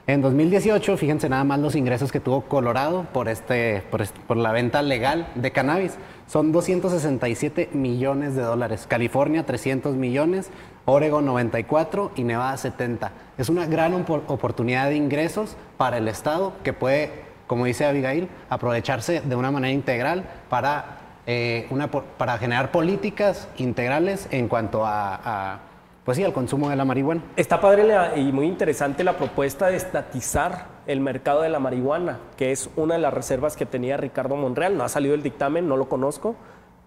[0.07, 4.39] En 2018, fíjense nada más los ingresos que tuvo Colorado por, este, por, este- por
[4.39, 5.93] la venta legal de cannabis.
[6.27, 8.87] Son 267 millones de dólares.
[8.89, 10.49] California, 300 millones.
[10.87, 13.11] Oregon, 94 y Nevada, 70.
[13.39, 17.11] Es una gran opor- oportunidad de ingresos para el estado que puede,
[17.47, 24.29] como dice Abigail, aprovecharse de una manera integral para eh, una, para generar políticas integrales
[24.31, 25.15] en cuanto a,
[25.55, 25.59] a,
[26.05, 27.23] pues sí, al consumo de la marihuana.
[27.37, 32.19] Está padre la- y muy interesante la propuesta de estatizar el mercado de la marihuana,
[32.37, 34.77] que es una de las reservas que tenía Ricardo Monreal.
[34.77, 36.37] No ha salido el dictamen, no lo conozco,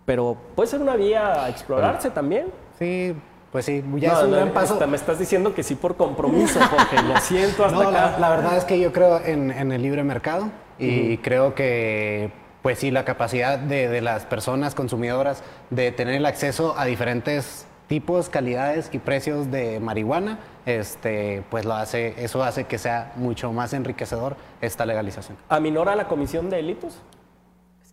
[0.05, 2.45] pero puede ser una vía a explorarse también.
[2.77, 3.15] Sí,
[3.51, 4.87] pues sí, ya No, es un no, gran paso.
[4.87, 7.01] me estás diciendo que sí por compromiso, Jorge.
[7.03, 8.11] Lo siento hasta No, acá.
[8.11, 12.31] la, la verdad es que yo creo en, en el libre mercado y creo que,
[12.61, 17.65] pues sí, la capacidad de, de las personas consumidoras de tener el acceso a diferentes
[17.87, 23.53] tipos, calidades y precios de marihuana, este, pues lo hace, eso hace que sea mucho
[23.53, 25.37] más enriquecedor esta legalización.
[25.47, 26.99] ¿Aminora la comisión de delitos?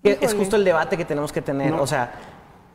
[0.02, 2.12] Es, es justo el debate que tenemos que tener, o sea,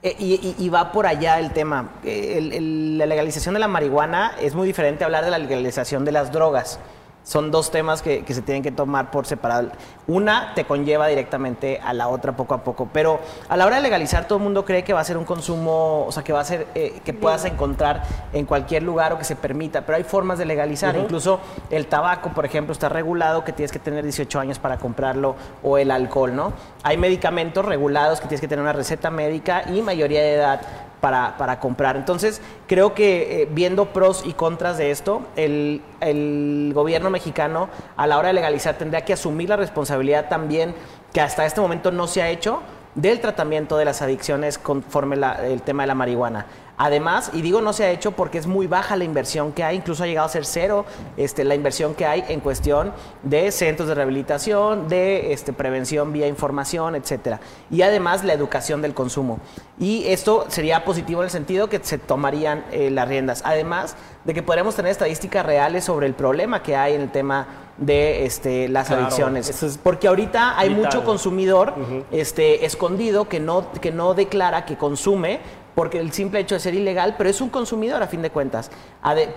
[0.01, 1.89] y, y- y va por allá el tema.
[2.03, 6.05] Eh, el- la legalización de la marihuana es muy diferente a hablar de la legalización
[6.05, 6.79] de las drogas.
[7.23, 9.69] Son dos temas que, que se tienen que tomar por separado.
[10.07, 13.83] Una te conlleva directamente a la otra poco a poco, pero a la hora de
[13.83, 16.39] legalizar todo el mundo cree que va a ser un consumo, o sea, que va
[16.39, 18.03] a ser, eh, que puedas encontrar
[18.33, 20.95] en cualquier lugar o que se permita, pero hay formas de legalizar.
[20.95, 21.39] Incluso
[21.69, 25.77] el tabaco, por ejemplo, está regulado que tienes que tener 18 años para comprarlo o
[25.77, 26.53] el alcohol, ¿no?
[26.83, 30.61] Hay medicamentos regulados que tienes que tener una receta médica y mayoría de edad
[31.01, 31.95] para, para comprar.
[31.95, 38.05] Entonces, creo que eh, viendo pros y contras de esto, el, el gobierno mexicano a
[38.07, 40.75] la hora de legalizar tendría que asumir la responsabilidad también
[41.13, 42.61] que hasta este momento no se ha hecho
[42.95, 46.45] del tratamiento de las adicciones conforme la- el tema de la marihuana.
[46.81, 49.75] Además, y digo no se ha hecho porque es muy baja la inversión que hay,
[49.75, 50.85] incluso ha llegado a ser cero
[51.17, 56.25] este, la inversión que hay en cuestión de centros de rehabilitación, de este, prevención vía
[56.27, 57.41] información, etcétera.
[57.69, 59.39] Y además la educación del consumo.
[59.77, 63.41] Y esto sería positivo en el sentido que se tomarían eh, las riendas.
[63.45, 67.47] Además de que podríamos tener estadísticas reales sobre el problema que hay en el tema
[67.77, 69.63] de este, las Claro, adicciones.
[69.63, 70.83] es Porque ahorita hay vital.
[70.85, 71.73] mucho consumidor
[72.11, 75.39] este, escondido que no, que no declara que consume
[75.79, 78.69] porque el simple hecho de ser ilegal, pero es un consumidor a fin de cuentas.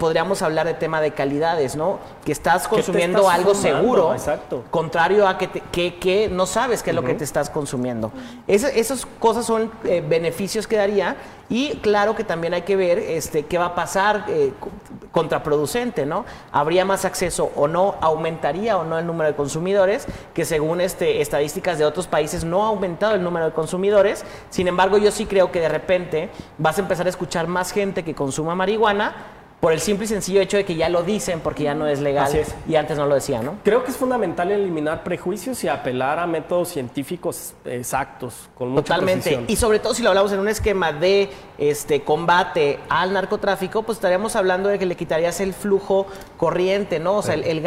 [0.01, 2.01] Podríamos hablar de tema de calidades, ¿no?
[2.25, 3.79] Que estás ¿Qué te consumiendo estás algo fumando?
[3.81, 4.65] seguro, Exacto.
[4.69, 8.11] contrario a que, te- que, que no sabes qué es lo que te estás consumiendo.
[8.49, 11.15] Esas cosas son eh, beneficios que daría
[11.53, 14.55] y claro que también hay que ver este, qué va a pasar, eh,
[15.11, 16.25] contraproducente, ¿no?
[16.51, 21.21] Habría más acceso o no, aumentaría o no el número de consumidores, que según este,
[21.21, 24.25] estadísticas de otros países no ha aumentado el número de consumidores.
[24.49, 28.03] Sin embargo, yo sí creo que de repente vas a empezar a escuchar más gente
[28.03, 31.63] que consuma marihuana por el simple y sencillo hecho de que ya lo dicen porque
[31.63, 32.53] ya no es legal Así es.
[32.69, 33.59] y antes no lo decían, ¿no?
[33.63, 39.23] Creo que es fundamental eliminar prejuicios y apelar a métodos científicos exactos, con mucha Totalmente.
[39.23, 39.45] precisión.
[39.47, 43.99] Y sobre todo si lo hablamos en un esquema de este combate al narcotráfico, pues
[43.99, 47.19] estaríamos hablando de que le quitarías el flujo corriente, ¿no?
[47.19, 47.63] O sea, el, el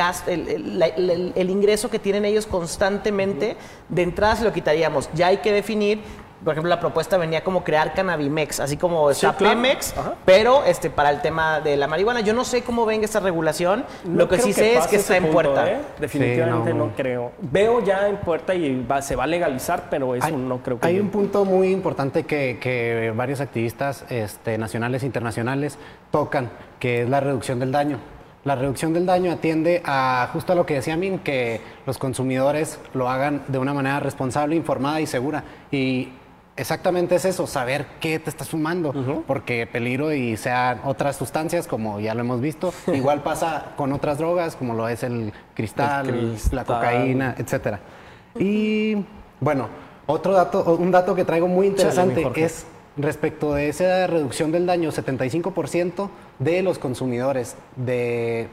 [0.78, 3.56] la- el- el ingreso que tienen ellos constantemente,
[3.88, 5.10] de entrada se lo quitaríamos.
[5.14, 6.02] Ya hay que definir.
[6.46, 9.56] Por ejemplo, la propuesta venía como crear Cannabimex, así como Sí, está claro.
[9.62, 10.14] Pemex, Ajá.
[10.24, 12.22] pero este para el tema de la marihuana.
[12.22, 13.84] Yo no sé cómo venga esta regulación.
[14.06, 15.70] No lo que sí sé es que está en puerta.
[15.70, 15.80] ¿eh?
[16.00, 16.86] Definitivamente Sí, no.
[16.86, 16.92] no.
[16.96, 17.32] creo.
[17.42, 20.80] Veo ya en puerta y va- se va a legalizar, pero eso Hay, no creo
[20.80, 20.86] que.
[20.88, 25.80] hay un punto muy importante que, que varios activistas este, nacionales e internacionales
[26.12, 27.98] tocan, que es la reducción del daño.
[28.44, 32.78] La reducción del daño atiende a justo a lo que decía Min, que los consumidores
[32.94, 35.44] lo hagan de una manera responsable, informada y segura.
[35.72, 36.10] Y
[36.58, 42.00] exactamente es eso, saber qué te estás fumando, porque peligro y sean otras sustancias, como
[42.00, 46.30] ya lo hemos visto, igual pasa con otras drogas, como lo es el cristal, El
[46.32, 46.56] cristal.
[46.56, 47.80] la cocaína, etcétera.
[48.38, 48.98] Y
[49.40, 49.68] bueno,
[50.08, 52.66] otro dato, un dato que traigo muy interesante es
[52.98, 58.48] respecto de esa reducción del daño, 75% de los consumidores de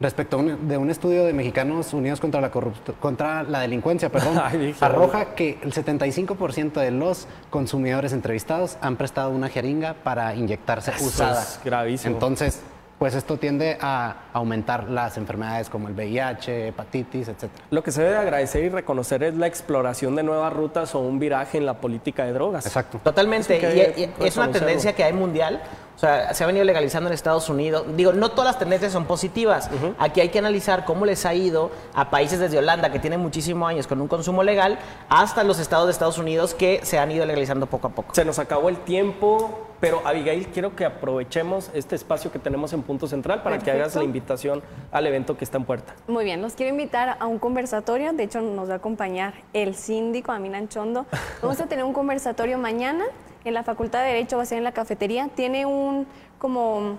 [0.00, 4.40] respecto a un, de un estudio de Mexicanos Unidos contra la contra la delincuencia, perdón,
[4.42, 10.90] Ay, arroja que el 75% de los consumidores entrevistados han prestado una jeringa para inyectarse
[10.92, 11.42] Eso usada.
[11.42, 12.14] es gravísimo.
[12.14, 12.62] Entonces,
[13.00, 17.64] pues esto tiende a aumentar las enfermedades como el VIH, hepatitis, etcétera.
[17.70, 21.18] Lo que se debe agradecer y reconocer es la exploración de nuevas rutas o un
[21.18, 22.66] viraje en la política de drogas.
[22.66, 23.00] Exacto.
[23.02, 23.54] Totalmente.
[23.54, 25.62] Hay Y, es una tendencia que hay mundial.
[25.96, 27.86] O sea, se ha venido legalizando en Estados Unidos.
[27.96, 29.70] Digo, no todas las tendencias son positivas.
[29.98, 33.66] Aquí hay que analizar cómo les ha ido a países desde Holanda, que tienen muchísimos
[33.66, 34.78] años con un consumo legal,
[35.08, 38.14] hasta los estados de Estados Unidos que se han ido legalizando poco a poco.
[38.14, 42.82] Se nos acabó el tiempo, pero Abigail, quiero que aprovechemos este espacio que tenemos en
[42.82, 44.62] Punto Central para que hagas la invitación
[44.92, 45.94] al evento que está en puerta.
[46.06, 48.12] Muy bien, los quiero invitar a un conversatorio.
[48.12, 51.06] De hecho, nos va a acompañar el síndico Aminan Chondo.
[51.42, 53.04] Vamos a tener un conversatorio mañana
[53.44, 55.28] en la Facultad de Derecho, va a ser en la cafetería.
[55.34, 56.06] Tiene un
[56.38, 56.98] como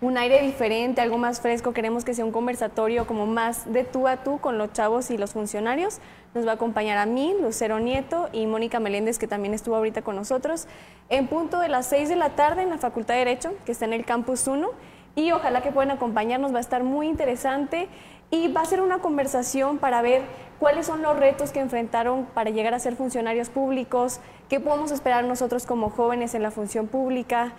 [0.00, 1.72] un aire diferente, algo más fresco.
[1.72, 5.18] Queremos que sea un conversatorio como más de tú a tú con los chavos y
[5.18, 5.98] los funcionarios.
[6.34, 10.00] Nos va a acompañar a mí, Lucero Nieto y Mónica Meléndez, que también estuvo ahorita
[10.00, 10.66] con nosotros,
[11.10, 13.84] en punto de las 6 de la tarde en la Facultad de Derecho, que está
[13.84, 14.70] en el Campus 1.
[15.14, 17.88] Y ojalá que puedan acompañarnos, va a estar muy interesante
[18.30, 20.22] y va a ser una conversación para ver
[20.58, 25.24] cuáles son los retos que enfrentaron para llegar a ser funcionarios públicos, qué podemos esperar
[25.24, 27.52] nosotros como jóvenes en la función pública.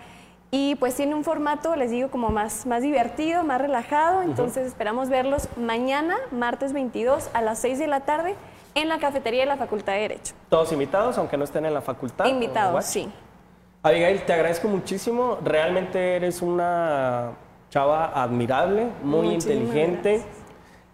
[0.50, 4.22] Y pues tiene un formato, les digo, como más, más divertido, más relajado.
[4.22, 8.34] Entonces esperamos verlos mañana, martes 22, a las 6 de la tarde,
[8.74, 10.34] en la cafetería de la Facultad de Derecho.
[10.48, 12.26] Todos invitados, aunque no estén en la facultad.
[12.26, 13.10] Invitados, sí.
[13.82, 15.38] Abigail, te agradezco muchísimo.
[15.44, 17.32] Realmente eres una
[17.70, 20.12] chava admirable, muy Muchísimas inteligente.
[20.18, 20.44] gracias.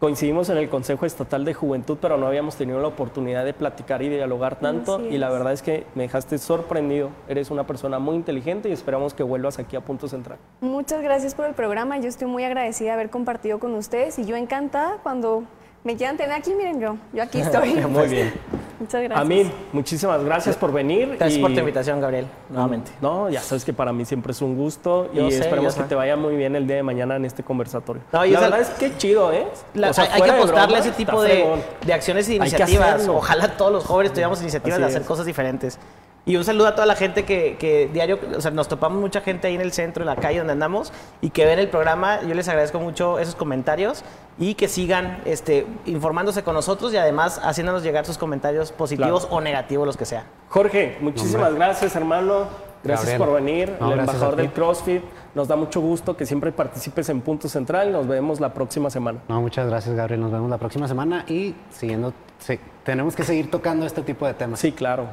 [0.01, 4.01] Coincidimos en el Consejo Estatal de Juventud, pero no habíamos tenido la oportunidad de platicar
[4.01, 4.99] y dialogar tanto.
[4.99, 7.11] Y la verdad es que me dejaste sorprendido.
[7.29, 10.39] Eres una persona muy inteligente y esperamos que vuelvas aquí a Punto Central.
[10.63, 11.99] Muchas gracias por el programa.
[11.99, 15.45] Yo estoy muy agradecida de haber compartido con ustedes y yo encantada cuando
[15.85, 16.53] me quieran tener aquí.
[16.55, 17.75] Miren, yo, yo aquí estoy.
[17.75, 18.33] Muy bien.
[18.79, 19.21] Muchas gracias.
[19.21, 21.09] A mí, muchísimas gracias por venir.
[21.19, 22.91] Gracias y- por tu invitación, Gabriel, nuevamente.
[23.03, 25.83] No, ya sabes que para mí siempre es un gusto Yo y sé, esperemos que
[25.83, 25.89] sé.
[25.89, 28.03] te vaya muy bien el día de mañana en este conversatorio.
[28.11, 29.47] No, y la esa- verdad es que chido, ¿eh?
[29.75, 33.07] La- O sea, hay- que apostarle a ese tipo de, de acciones que iniciativas.
[33.07, 35.07] Ojalá todos los jóvenes tuviéramos iniciativas Así de hacer es.
[35.09, 35.79] cosas diferentes.
[36.27, 39.21] Y un saludo a toda la gente que, que diario, o sea, nos topamos mucha
[39.23, 40.93] gente ahí en el centro, en la calle donde andamos,
[41.23, 42.21] y que ven el programa.
[42.23, 44.05] Yo les agradezco mucho esos comentarios
[44.39, 49.37] y que sigan este, informándose con nosotros y además haciéndonos llegar sus comentarios positivos Claro.
[49.37, 50.25] o negativos, los que sea.
[50.51, 52.47] Jorge, muchísimas gracias, hermano.
[52.83, 53.29] Gracias Gabriel.
[53.29, 55.03] por venir, No, el embajador del CrossFit.
[55.35, 57.93] Nos da mucho gusto que siempre participes en Punto Central.
[57.93, 59.21] Nos vemos la próxima semana.
[59.29, 60.21] No, muchas gracias, Gabriel.
[60.21, 64.33] Nos vemos la próxima semana y siguiendo, sí, tenemos que seguir tocando este tipo de
[64.35, 64.61] temas.
[64.61, 65.09] Sí, claro.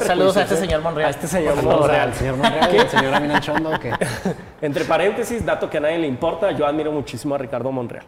[0.00, 0.58] Saludos- a este ¿eh?
[0.58, 1.08] señor Monreal.
[1.08, 3.92] A este señor Monreal, señor Monreal y el señor Aminan Chondo, que
[4.62, 8.04] Entre paréntesis, dato que a nadie le importa, yo admiro muchísimo a Ricardo Monreal.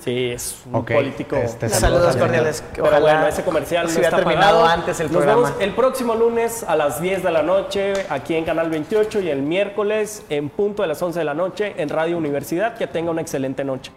[0.00, 1.36] Sí, es un político.
[1.36, 2.64] este, Saludos cordiales.
[2.74, 4.66] Pero bueno, ese comercial se no está terminado pagado.
[4.80, 5.42] antes el Nos programa.
[5.42, 9.28] vemos el próximo lunes a las 10 de la noche aquí en Canal 28 y
[9.28, 12.76] el miércoles en punto de las 11 de la noche en Radio Universidad.
[12.76, 13.92] Que tenga una excelente noche.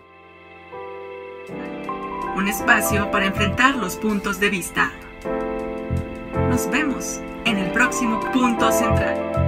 [2.36, 4.92] Un espacio para enfrentar los puntos de vista.
[6.54, 9.43] Nos vemos en el próximo punto central.